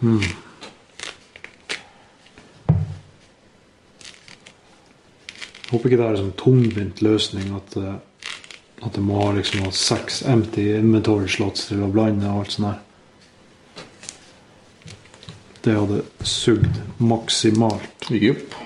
Hmm. 0.00 0.22
Håper 5.70 5.90
ikke 5.90 5.98
det 5.98 6.06
er 6.06 6.14
en 6.14 6.22
sånn 6.22 6.38
tungvint 6.40 7.02
løsning 7.04 7.50
at, 7.54 7.76
eh, 7.76 7.98
at 8.90 8.96
du 8.96 9.04
må 9.06 9.20
ha 9.22 9.32
liksom 9.36 9.68
seks 9.70 10.22
empty 10.26 10.64
inventory 10.74 11.28
slots 11.30 11.68
til 11.68 11.84
å 11.84 11.90
blande 11.94 12.26
og 12.26 12.42
alt 12.42 12.56
sånt 12.56 12.66
der. 12.66 12.78
Det 15.60 15.76
hadde 15.76 16.00
sugd 16.26 16.80
maksimalt. 16.98 18.10
Jupp. 18.10 18.56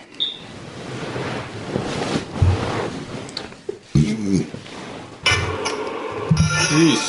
Is. 6.75 7.05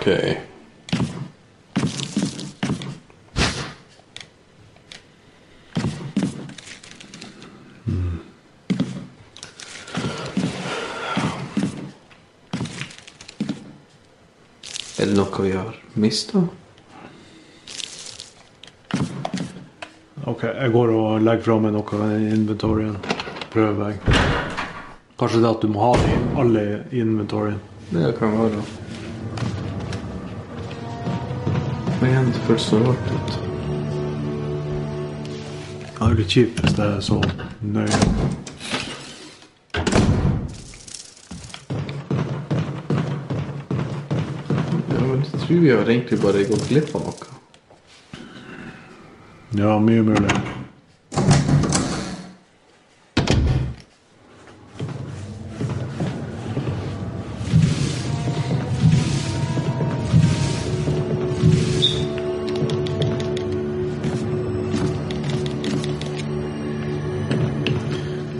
Ok. 0.00 0.47
Noe 15.38 15.46
vi 15.46 15.56
har 15.56 15.74
mista? 15.94 16.42
Ok, 20.24 20.42
jeg 20.44 20.72
går 20.72 20.90
og 20.92 21.22
legger 21.22 21.44
fra 21.46 21.58
meg 21.62 21.74
noe 21.76 22.08
i 22.18 22.32
inventoryen. 22.34 22.96
Prøver 23.52 23.92
jeg. 23.92 24.16
Kanskje 25.18 25.40
det 25.42 25.50
at 25.50 25.62
du 25.62 25.70
må 25.72 25.82
ha 25.86 25.92
de 26.02 26.18
alle 26.38 26.64
i 26.90 27.00
inventoryen. 27.00 27.60
Det 27.90 28.12
kan 28.18 28.34
være. 28.34 28.64
Men 32.00 32.10
igjen, 32.10 32.32
det 32.34 32.44
føles 32.46 32.68
så 32.68 32.82
rart 32.82 33.14
ut. 33.14 33.38
Det 35.88 36.06
er 36.06 36.18
litt 36.18 36.34
kjipt 36.34 36.60
hvis 36.62 36.76
det 36.78 36.86
er 36.86 37.00
så 37.02 37.22
nøye. 37.62 38.47
Ja, 45.48 45.54
men 45.54 45.64
jeg 45.64 45.70
tror 45.70 45.78
vi 45.78 45.84
har 45.84 45.90
egentlig 45.90 46.20
bare 46.20 46.44
gått 46.44 46.68
glipp 46.68 46.90
av 46.94 47.04
noe. 47.08 47.12
Ja, 49.56 49.78
mye 49.80 50.02
mulig. 50.04 50.28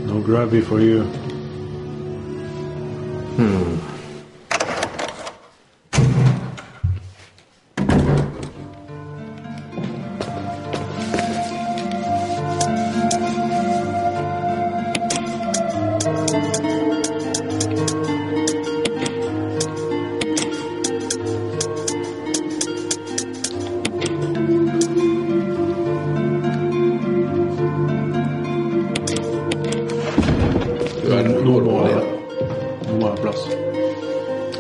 No 0.05 0.21
grabby 0.27 0.61
for 0.61 0.85
you. 0.85 1.28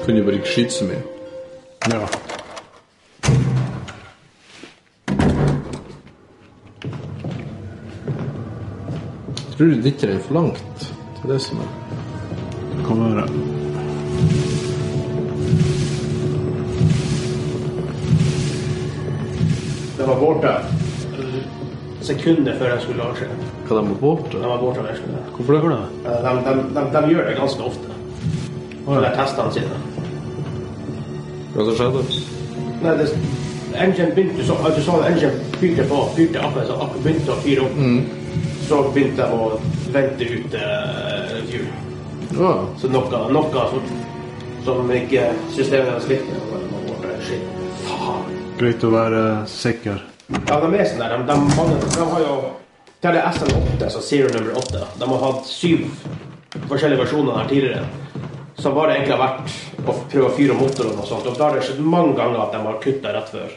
kunne 0.08 0.24
bare 0.24 0.34
ikke 0.34 0.48
skyte 0.48 0.72
så 0.72 0.84
mye. 0.88 1.02
Ja. 1.92 2.06
Tror 9.56 9.66
du 9.66 9.82
dytter 9.84 10.08
den 10.08 10.20
for 10.20 10.34
langt. 10.34 10.94
til 11.20 11.30
det 11.30 11.40
som 11.42 11.58
er 11.60 11.68
Det 12.76 12.86
kan 12.86 13.00
være. 13.04 13.26
Den 19.98 20.08
var 20.08 20.20
borte 20.20 20.54
sekundet 22.00 22.56
før 22.58 22.72
jeg 22.72 22.80
skulle 22.80 23.02
lage 23.02 23.28
det. 23.28 23.50
Hva, 23.66 23.76
de 23.76 23.88
var 23.88 24.00
borte? 24.00 24.38
De 24.38 24.44
var 24.46 24.58
borte 24.58 24.80
Hvorfor 25.36 25.52
det? 25.52 25.78
Eh, 26.06 26.24
de, 26.24 26.34
de, 26.48 26.80
de, 26.80 26.88
de, 26.96 27.08
gjør 27.08 27.28
det 27.28 27.36
ganske 27.36 27.62
ofte. 27.62 27.88
Når 28.86 29.00
de 29.00 29.14
testene 29.20 29.52
sine. 29.52 29.87
Hva 31.58 31.64
som 31.66 31.74
skjedde? 31.74 32.02
Nei, 32.84 32.92
det, 33.00 33.06
engine 33.74 34.12
begynte, 34.14 34.44
så, 34.46 34.54
du 34.76 34.82
så 34.82 35.00
at 35.00 35.08
engine 35.08 35.32
fyrte 35.58 35.86
på, 35.90 35.96
fyrte 36.14 36.38
akkurat 36.38 36.62
altså, 36.62 36.76
akkurat 36.84 37.02
begynte 37.02 37.34
å 37.34 37.38
fyre 37.42 37.64
opp. 37.64 37.80
Så 38.68 38.78
begynte 38.94 39.24
jeg 39.24 39.34
å 39.34 39.48
vente 39.96 40.28
ut 40.28 40.54
uh, 40.54 41.32
hjul. 41.50 41.66
Ja. 42.36 42.52
Så 42.78 42.92
noe, 42.92 43.22
noe 43.34 43.64
som, 43.72 43.90
som 44.68 44.92
ikke 44.94 45.24
systemet 45.56 45.96
hadde 45.96 46.12
likte. 46.12 46.62
Shit. 47.26 47.50
Faen. 47.88 48.38
Greit 48.60 48.86
å 48.86 48.92
være 48.94 49.24
sikker. 49.50 50.06
Ja, 50.36 50.60
de 50.62 50.70
er 50.78 50.86
sånn 50.86 51.02
der. 51.02 51.16
De, 51.18 51.26
de, 51.26 51.68
de, 51.74 51.92
de 51.96 52.08
har 52.12 52.22
jo 52.22 52.38
Det 53.02 53.10
er 53.10 53.14
det 53.18 53.26
SN8, 53.32 53.82
altså 53.88 54.00
Zero 54.02 54.30
nummer 54.36 54.62
8. 54.62 54.86
De 55.02 55.10
har 55.10 55.26
hatt 55.26 55.50
syv 55.50 55.88
forskjellige 56.70 57.02
versjoner 57.02 57.40
her 57.40 57.50
tidligere. 57.50 58.27
Så 58.58 58.70
var 58.74 58.88
det 58.88 58.96
egentlig 58.98 59.18
vært 59.20 59.52
å 59.86 59.94
prøve 60.10 60.26
å 60.26 60.34
fyre 60.34 60.56
motoren 60.58 60.98
og 60.98 61.06
sånt. 61.06 61.26
Og 61.30 61.36
da 61.38 61.48
har 61.48 61.58
det 61.58 61.66
skjedd 61.68 61.82
mange 61.84 62.16
ganger 62.18 62.40
at 62.42 62.56
de 62.56 62.62
har 62.64 62.80
kutta 62.82 63.12
rett 63.14 63.30
før. 63.30 63.52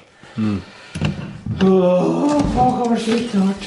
Åh, 1.62 2.36
faen, 2.54 2.76
hva 2.78 2.86
var 2.86 3.02
sliten 3.02 3.48
hardt. 3.50 3.66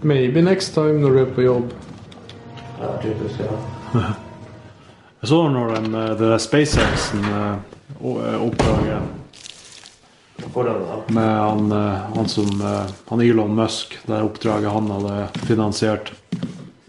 Maybe 0.00 0.42
next 0.42 0.74
time 0.74 1.02
når 1.02 1.10
du 1.14 1.20
er 1.24 1.30
på 1.34 1.44
jobb. 1.44 1.74
Ja, 2.80 2.94
typisk, 3.02 3.40
ja. 3.42 4.08
Jeg 5.18 5.32
så 5.32 5.38
når 5.50 5.72
de, 5.74 5.80
eh, 5.98 6.10
det 6.14 6.26
der 6.30 6.38
SpaceX-en 6.38 7.24
eh, 7.26 7.56
eh, 7.98 8.36
med 11.08 11.30
han, 11.40 11.72
eh, 11.72 12.04
han 12.14 12.28
som 12.30 12.60
eh, 12.62 12.92
Han 13.08 13.20
Elon 13.20 13.54
Musk, 13.54 13.98
det 14.06 14.22
oppdraget 14.22 14.70
han 14.70 14.90
hadde 14.94 15.28
finansiert. 15.48 16.12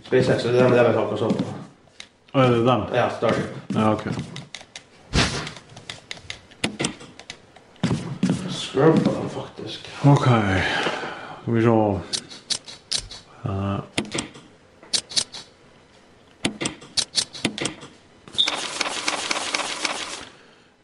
SpaceX, 0.10 0.43
det 0.43 0.55
er 0.55 0.64
dem 0.64 0.72
det 0.74 0.84
vi 0.88 0.93
snakker 0.95 1.18
sånn 1.22 1.36
på. 1.38 1.43
Å, 2.34 2.41
er 2.41 2.47
det 2.49 2.62
dem? 2.66 2.86
Ja, 2.97 3.03
Starship. 3.14 3.51
Ja, 3.76 3.91
ok. 3.93 4.07
Scrub 8.49 8.97
på 9.03 9.12
dem, 9.14 9.28
faktisk. 9.30 9.86
Ok. 10.10 10.26
Skal 11.43 11.53
vi 11.53 11.62
se. 11.62 11.76
uh. 13.45 13.78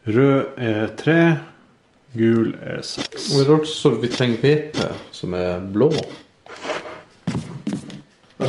Rød 0.06 0.62
er 0.68 0.86
tre, 1.02 1.18
gul 2.14 2.54
er 2.62 2.78
seks. 2.86 3.32
Og 3.32 3.42
det 3.42 3.50
er 3.50 3.56
også 3.58 3.74
så 3.74 3.92
vi 3.98 4.12
trenger 4.14 4.38
PP, 4.44 4.86
som 5.18 5.34
er 5.34 5.66
blå. 5.74 5.90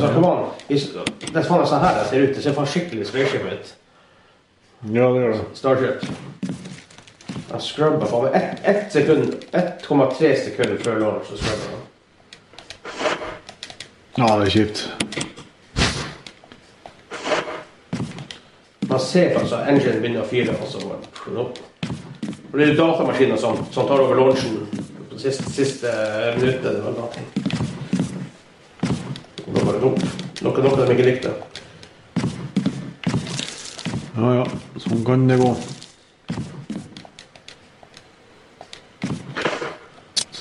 Men 0.00 0.08
så, 0.08 0.14
kom 0.14 0.24
an. 0.24 0.44
Hvis- 0.68 0.92
Det 1.32 1.36
er 1.36 1.42
sånn 1.42 1.80
her 1.80 2.04
ser 2.04 2.20
ut. 2.22 2.34
Det 2.34 2.42
ser 2.42 2.52
faen 2.52 2.66
skikkelig 2.66 3.06
spaceship 3.06 3.44
ut. 3.52 3.74
Ja, 4.94 5.08
det 5.12 5.20
gjør 5.20 5.32
det. 5.32 5.44
Starship. 5.54 6.04
Jeg 7.50 7.60
scrubba 7.60 8.06
faen 8.06 8.22
meg 8.22 8.34
ett 8.64 8.92
sekund, 8.92 9.34
1,3 9.52 10.36
sekunder 10.44 10.78
før 10.84 10.98
launch, 11.00 11.26
så 11.26 11.36
scrubba 11.36 11.64
jeg. 11.72 11.78
Ja, 14.18 14.38
det 14.38 14.46
er 14.46 14.50
kjipt. 14.50 14.88
Man 18.88 19.00
ser 19.00 19.38
altså 19.38 19.56
enginen 19.56 19.80
engine 19.80 20.00
begynner 20.00 20.22
å 20.22 20.28
fyre, 20.28 20.54
og 20.62 20.68
så 20.68 20.80
går 20.80 20.96
den 21.26 21.36
opp. 21.36 21.58
For 22.50 22.58
det 22.58 22.68
er 22.68 22.76
datamaskiner 22.78 23.36
som, 23.36 23.66
som 23.72 23.86
tar 23.86 24.00
over 24.00 24.14
launchen 24.16 24.66
på 25.10 25.18
siste, 25.18 25.50
siste 25.52 25.92
minuttet. 26.38 26.62
Det 26.62 26.84
var 26.84 26.92
dating. 26.92 27.47
Da 29.68 29.78
dumt. 29.78 30.00
den 30.00 30.48
opp. 30.48 30.62
Noe, 30.62 30.62
noe 30.64 30.86
de 30.86 30.94
ikke 30.94 31.04
likte. 31.04 31.30
Ja, 34.16 34.30
ja. 34.38 34.44
Sånn 34.80 35.02
kan 35.04 35.26
det 35.28 35.36
gå. 35.42 35.50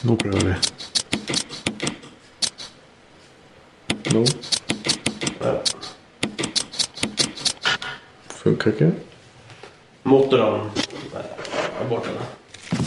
Nå 0.08 0.16
prøver 0.22 0.46
vi. 0.48 0.56
Nå 4.16 4.24
Ja. 5.44 5.54
funker 8.40 8.72
ikke. 8.72 8.92
Motorene 10.08 10.72
Nei, 11.12 11.26
er 11.82 11.90
borte. 11.90 12.16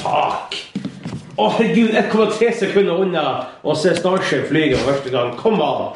Fuck! 0.01 0.57
Å, 1.37 1.47
herregud, 1.59 1.95
1,3 1.97 2.51
sekunder 2.65 3.05
unna 3.05 3.27
å 3.65 3.77
se 3.77 3.93
Starship 3.97 4.49
flyge 4.49 4.81
for 4.81 4.95
første 4.95 5.13
gang. 5.13 5.37
Kom 5.37 5.61
an! 5.65 5.93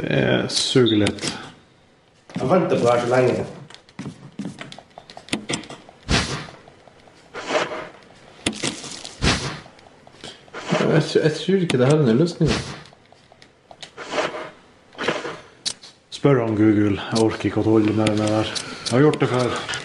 Det 0.00 0.08
er 0.16 0.46
suger 0.48 0.96
litt. 1.02 1.26
Jeg 2.32 2.46
venter 2.48 2.78
på 2.78 2.86
det 2.86 2.92
her 2.92 3.00
så 3.02 3.08
lenge. 3.10 3.42
Jeg, 10.80 11.02
jeg 11.24 11.34
tror 11.36 11.66
ikke 11.66 11.82
det 11.82 11.90
her 11.90 11.98
er 11.98 12.08
en 12.14 12.22
løsning. 12.22 12.54
Spør 16.10 16.40
han 16.46 16.56
Google. 16.56 16.96
Jeg 16.96 17.20
orker 17.20 17.50
ikke 17.52 17.60
å 17.60 17.68
holde 17.68 17.92
med 17.92 18.08
det 18.14 18.24
der. 18.24 18.56
Jeg 18.56 18.96
har 18.96 19.04
gjort 19.04 19.20
det 19.20 19.30
før. 19.36 19.79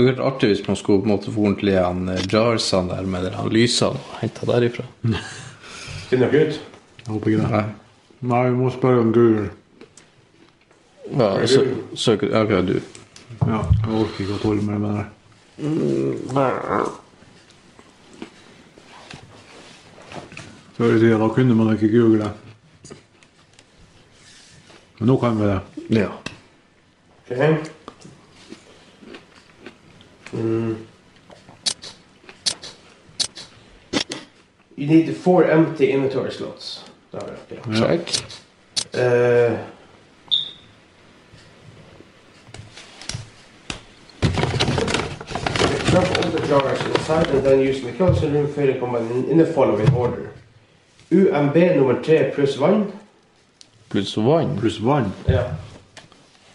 Det 0.00 0.06
hadde 0.06 0.16
vært 0.16 0.32
artig 0.32 0.48
hvis 0.48 0.60
man 0.64 0.76
skulle 0.80 1.02
på 1.02 1.08
en 1.08 1.10
måte 1.12 1.32
få 1.34 1.42
ordentlig 1.44 1.74
han 1.76 2.06
Jarsan 2.08 2.30
jarsene 2.32 2.94
der 2.96 3.08
med 3.12 3.24
de 3.26 3.30
her 3.34 3.48
lysene 3.52 3.98
og 4.00 4.12
henta 4.22 4.46
derifra. 4.48 4.84
Finner 6.08 6.30
dere 6.32 6.46
ut? 6.48 6.60
Jeg 7.02 7.08
håper 7.10 7.30
ikke 7.30 7.40
det. 7.42 7.50
Nei. 7.50 7.64
Nei, 8.30 8.38
vi 8.46 8.54
må 8.56 8.70
spørre 8.72 9.02
om 9.04 9.10
Google. 9.12 9.50
Ja, 11.10 11.28
ja, 11.42 11.64
Ok, 12.14 12.54
du. 12.70 12.80
Ja, 13.44 13.58
jeg 13.60 13.92
orker 13.98 14.22
ikke 14.24 14.38
å 14.38 14.40
holde 14.46 14.64
med 14.64 14.78
det. 14.88 15.04
Før 20.78 20.94
i 20.94 21.02
tida, 21.02 21.18
da 21.20 21.28
kunne 21.36 21.58
man 21.58 21.74
ikke 21.74 21.92
google. 21.92 22.30
Men 24.96 25.12
nå 25.12 25.18
kan 25.20 25.36
vi 25.36 25.50
det. 25.52 25.60
Ja. 26.00 26.08
Ok. 27.28 27.76
Mm. 30.32 30.76
You 34.76 34.86
need 34.86 35.16
four 35.16 35.44
empty 35.44 35.90
inventory 35.92 36.30
slots. 36.30 36.84
Der 37.12 37.18
det. 37.48 37.58
ok. 37.58 37.74
Check. 37.74 38.22
Eh, 38.94 39.58
Drop 45.90 46.04
all 46.16 46.30
the 46.30 46.46
jars 46.46 46.80
inside 46.86 47.26
and 47.30 47.42
then 47.42 47.60
use 47.60 47.82
mechanical 47.82 48.28
room 48.30 48.46
filling 48.52 48.78
command 48.78 49.28
in 49.28 49.38
the 49.38 49.46
following 49.46 49.92
order. 49.94 50.32
UMB 51.10 51.56
nummer 51.76 52.00
3 52.02 52.30
pluss 52.34 52.54
vann. 52.56 52.92
Pluss 53.88 54.14
vann. 54.14 54.56
Pluss 54.60 54.76
vann. 54.78 55.12
Ja. 55.26 55.50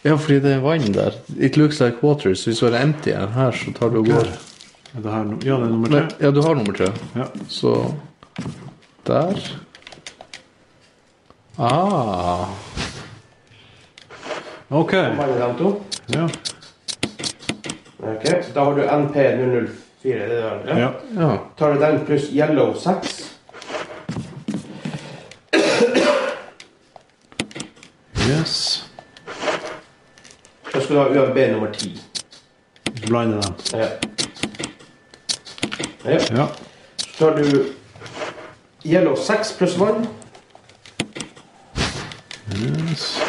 Ja, 0.05 0.13
fordi 0.21 0.39
det 0.39 0.51
er 0.53 0.59
vann 0.61 0.93
der. 0.93 1.11
It 1.39 1.57
looks 1.57 1.79
like 1.81 1.97
water, 2.03 2.33
så 2.37 2.49
hvis 2.51 2.59
du 2.59 2.67
har 2.69 2.77
empty 2.81 3.09
her, 3.09 3.27
her, 3.33 3.51
så 3.51 3.71
tar 3.73 3.89
du 3.89 3.97
og 4.03 4.05
går. 4.05 4.27
Er 4.95 5.01
det 5.03 5.11
her 5.11 5.23
no 5.23 5.37
ja, 5.43 5.55
det 5.57 5.65
er 5.65 5.69
nummer 5.71 5.87
tre. 5.89 6.01
ja, 6.21 6.31
du 6.31 6.41
har 6.41 6.53
nummer 6.55 6.73
tre. 6.77 6.91
Ja. 7.15 7.25
Så 7.49 7.71
Der. 9.07 9.33
Ah. 11.57 12.45
Ok. 14.69 14.93
Ja. 14.93 16.27
Ok, 18.03 18.23
da 18.55 18.63
har 18.63 18.73
du 18.73 18.81
NP004, 18.81 20.13
er 20.13 20.27
det 20.27 20.37
der? 20.65 20.77
ja. 20.77 20.89
Ja. 21.21 21.37
Tar 21.57 21.73
du 21.73 21.79
den 21.81 22.05
pluss 22.05 22.29
yellow 22.33 22.73
6. 22.73 23.31
Yes. 28.29 28.85
Skal 30.95 31.13
du 31.13 31.19
ha 31.19 31.25
UMB 31.25 31.37
nummer 31.51 31.71
10. 31.73 31.99
Blande 33.07 33.41
dem. 33.41 33.53
Ja. 33.73 33.87
Ja. 36.05 36.19
Ja. 36.35 36.47
Så 36.97 37.07
tar 37.17 37.31
du 37.37 37.65
yellow 38.85 39.15
6 39.15 39.51
pluss 39.57 39.77
vann. 39.77 40.07
Yes. 42.55 43.19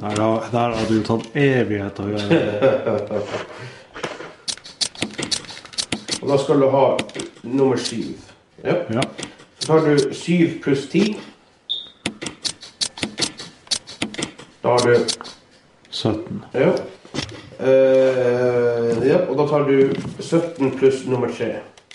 Der, 0.00 0.20
har- 0.20 0.48
der 0.52 0.74
hadde 0.76 0.94
jo 0.98 1.02
tatt 1.08 1.26
evighet 1.36 2.00
å 2.04 2.08
gjøre. 2.12 2.28
Og 6.20 6.28
da 6.28 6.36
skal 6.44 6.60
du 6.60 6.68
ha 6.76 6.84
nummer 7.42 7.76
syv. 7.80 8.12
Ja. 8.64 8.74
Ja. 8.92 9.00
Så 9.58 9.66
tar 9.72 9.80
du 9.88 9.96
syv 10.14 10.60
pluss 10.64 10.84
ti. 10.92 11.04
Da 14.62 14.68
har 14.76 14.84
du 14.88 14.94
17. 15.94 16.42
Ja. 16.58 16.72
Uh, 17.60 19.06
ja. 19.06 19.20
Og 19.30 19.36
da 19.38 19.46
tar 19.48 19.64
du 19.68 19.92
17 20.18 20.74
pluss 20.78 21.04
nummer 21.06 21.30
3. 21.30 21.52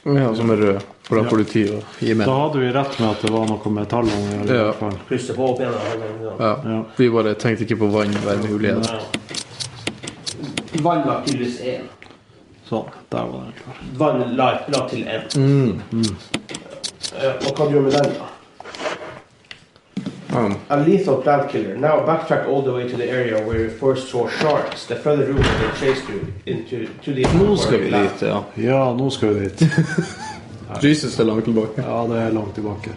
Ja, 0.07 0.29
som 0.35 0.49
er 0.55 0.55
rød. 0.63 0.79
For 1.03 1.15
da 1.17 1.23
Ja. 1.23 1.29
får 1.29 1.37
du 1.37 1.43
tid 1.49 1.69
å 1.73 1.79
gi 1.99 2.13
med. 2.13 2.27
Da 2.29 2.35
hadde 2.39 2.59
vi 2.61 2.71
rett 2.71 2.99
med 2.99 3.09
at 3.09 3.21
det 3.25 3.31
var 3.33 3.45
noe 3.49 3.69
med 3.75 3.89
tallene. 3.89 4.29
i 4.31 4.39
alle 4.39 4.55
Ja. 4.59 4.71
fall. 4.73 4.93
Plusse 5.09 5.33
på 5.35 5.47
opp 5.49 5.59
igjen. 5.59 5.73
Ja. 6.39 6.59
Ja. 6.65 6.83
Vi 6.97 7.09
bare 7.09 7.33
tenkte 7.35 7.65
ikke 7.65 7.79
på 7.81 7.89
vann 7.91 8.13
hver 8.23 8.37
mulighet. 8.47 8.89
Vann 10.81 11.05
la 11.07 11.21
tydeligvis 11.25 11.59
én. 11.61 11.81
Sånn, 12.69 12.85
der 13.09 13.25
var 13.25 13.43
den 13.43 13.53
klar. 13.57 13.75
Vann 13.97 14.35
la, 14.37 14.49
la 14.69 14.87
til 14.87 15.03
én. 15.03 15.25
Mm. 15.35 15.81
Eh, 17.17 17.33
og 17.47 17.55
hva 17.57 17.65
gjør 17.65 17.73
du 17.73 17.81
med 17.81 17.91
den, 17.93 18.13
da? 18.13 18.27
Ja. 20.31 20.51
A 20.67 20.75
lethal 20.75 21.21
plant 21.21 21.51
killer. 21.51 21.75
Now 21.75 22.05
backtrack 22.05 22.47
all 22.47 22.61
the 22.61 22.71
way 22.71 22.89
to 22.89 22.97
the 22.97 23.09
area 23.09 23.45
where 23.47 23.59
you 23.59 23.69
first 23.69 24.09
saw 24.09 24.27
sharks. 24.29 24.85
The 24.85 24.95
further 24.95 25.25
route 25.25 25.43
they 25.43 25.87
chased 25.87 26.09
you 26.09 26.19
into 26.45 26.85
to 27.03 27.13
the 27.13 27.23
Nå 27.37 27.57
skal 27.57 27.79
vi 27.79 27.91
dit, 27.91 28.21
ja. 28.21 28.43
Ja, 28.55 28.93
nå 28.93 29.09
skal 29.09 29.33
vi 29.33 29.39
dit. 29.39 29.61
Jesus 30.83 31.15
det 31.15 31.23
er 31.23 31.27
langt 31.27 31.45
tilbake. 31.45 31.83
Ja, 31.87 32.05
det 32.13 32.21
er 32.21 32.31
langt 32.31 32.53
tilbake. 32.55 32.91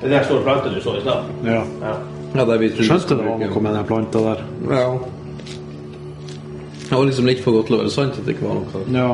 Det 0.00 0.12
er 0.12 0.16
den 0.16 0.24
store 0.24 0.42
planta 0.42 0.68
du 0.68 0.80
så 0.80 0.96
i 0.96 1.00
stad. 1.00 1.24
Ja. 1.44 1.62
Ja. 1.82 1.94
Ja, 2.34 2.44
det 2.44 2.72
Skjønte 2.80 3.14
det 3.14 3.26
var 3.26 3.38
noe 3.38 3.60
med 3.62 3.74
den 3.76 3.84
planta 3.84 4.18
der. 4.24 4.42
Ja. 4.70 4.86
Det 6.88 6.96
var 6.96 7.04
liksom 7.04 7.26
litt 7.26 7.44
for 7.44 7.54
godt 7.54 7.70
til 7.70 7.76
å 7.76 7.82
være 7.84 7.92
sant 7.92 8.18
at 8.18 8.26
det 8.26 8.34
ikke 8.34 8.48
var 8.48 8.58
noe. 8.58 8.82
Ja. 8.90 9.12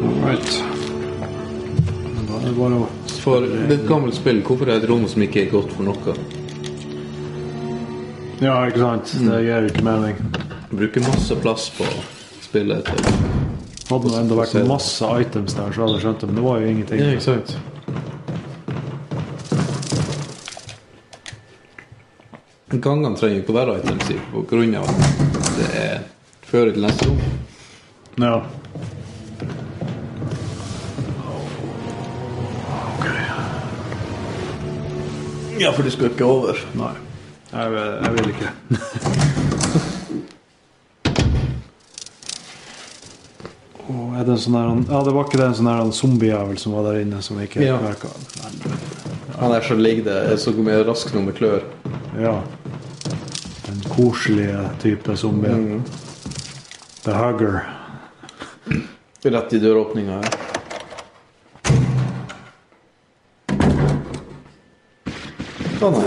All 0.00 0.16
right. 0.24 0.56
Men 2.14 2.24
da 2.30 2.40
er 2.40 2.48
det 2.48 2.56
bare 2.56 2.80
å 2.80 2.88
For 3.20 3.44
det 3.44 3.66
er 3.66 3.74
et 3.74 3.88
gammelt 3.88 4.16
spill. 4.16 4.40
Hvorfor 4.46 4.68
er 4.68 4.78
det 4.78 4.84
et 4.84 4.90
rom 4.90 5.04
som 5.08 5.22
ikke 5.24 5.44
er 5.44 5.50
godt 5.52 5.74
for 5.76 5.84
noe? 5.84 6.14
Ja, 8.40 8.54
ikke 8.64 8.80
sant. 8.80 9.12
Det 9.26 9.42
gir 9.44 9.68
ikke 9.68 9.84
mening. 9.84 10.16
Bruker 10.70 11.04
masse 11.04 11.36
plass 11.42 11.68
på 11.76 11.88
spillet. 12.40 12.88
Hadde 13.90 14.06
det 14.06 14.20
enda 14.20 14.38
vært 14.38 14.54
masse 14.70 15.10
items 15.20 15.56
der, 15.58 15.72
så 15.74 15.82
hadde 15.82 15.98
jeg 15.98 16.04
skjønt 16.04 16.22
det, 16.22 16.28
men 16.30 16.38
det 16.38 16.44
var 16.46 16.60
jo 16.62 16.70
ingenting. 16.70 17.00
Ja, 17.02 17.10
ikke 17.10 17.26
sant? 17.26 17.58
Gangene 22.70 23.18
trenger 23.18 23.42
ikke 23.42 23.50
å 23.50 23.58
være 23.58 23.76
items 23.80 24.12
i 24.14 24.18
på 24.30 24.44
grunn 24.46 24.76
av 24.78 24.86
at 24.86 25.48
det 25.58 25.70
er 25.74 26.04
fører 26.46 26.72
til 26.76 26.86
neste 26.86 27.08
rom. 27.10 27.18
Ja. 28.22 28.36
Ja, 35.60 35.70
for 35.76 35.82
du 35.84 35.90
skal 35.92 36.10
ikke 36.10 36.24
over. 36.24 36.56
Nei. 36.78 36.92
Jeg, 37.52 37.70
vil- 37.74 37.96
jeg 38.04 38.12
vil 38.16 38.28
ikke. 38.32 38.50
oh, 43.88 44.18
er 44.18 44.24
det 44.26 44.34
en 44.36 44.40
sånn 44.44 44.56
der, 44.56 44.70
ja, 44.94 45.00
det 45.06 45.14
var 45.16 45.26
ikke 45.28 45.40
det 45.40 45.48
en 45.50 45.56
sånn 45.58 45.70
der 45.70 45.92
zombiejævel 45.96 46.58
som 46.62 46.76
var 46.76 46.88
der 46.90 47.00
inne, 47.04 47.22
som 47.24 47.40
ikke 47.42 47.64
Ja. 47.64 47.76
virka 47.82 48.08
Han 49.40 49.50
der 49.54 49.62
som 49.64 49.78
ligger 49.80 50.04
der, 50.04 50.32
er 50.32 50.36
så 50.36 50.52
mye 50.52 50.82
rask 50.84 51.14
nummer 51.14 51.32
klør. 51.32 51.62
Ja. 52.20 52.42
Den 53.64 53.78
koselige 53.88 54.66
type 54.82 55.16
zombie. 55.16 55.80
The 57.04 57.12
Hugger. 57.16 57.62
Rett 59.24 59.52
i 59.52 59.58
døråpninga 59.60 60.20
her. 65.80 66.00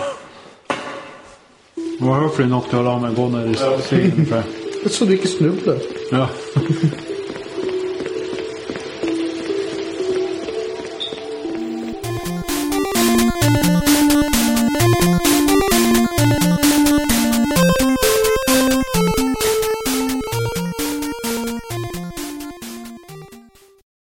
Det 1.77 2.05
var 2.05 2.25
høflig 2.27 2.49
nok 2.51 2.68
til 2.70 2.81
å 2.81 2.85
la 2.89 2.99
meg 3.05 3.14
gå 3.16 3.29
ned 3.33 3.53
i 3.53 3.57
stigen. 3.87 4.29
Så 4.91 5.07
du 5.09 5.14
ikke 5.14 5.31
snubler. 5.31 5.81
Ja. 6.12 6.27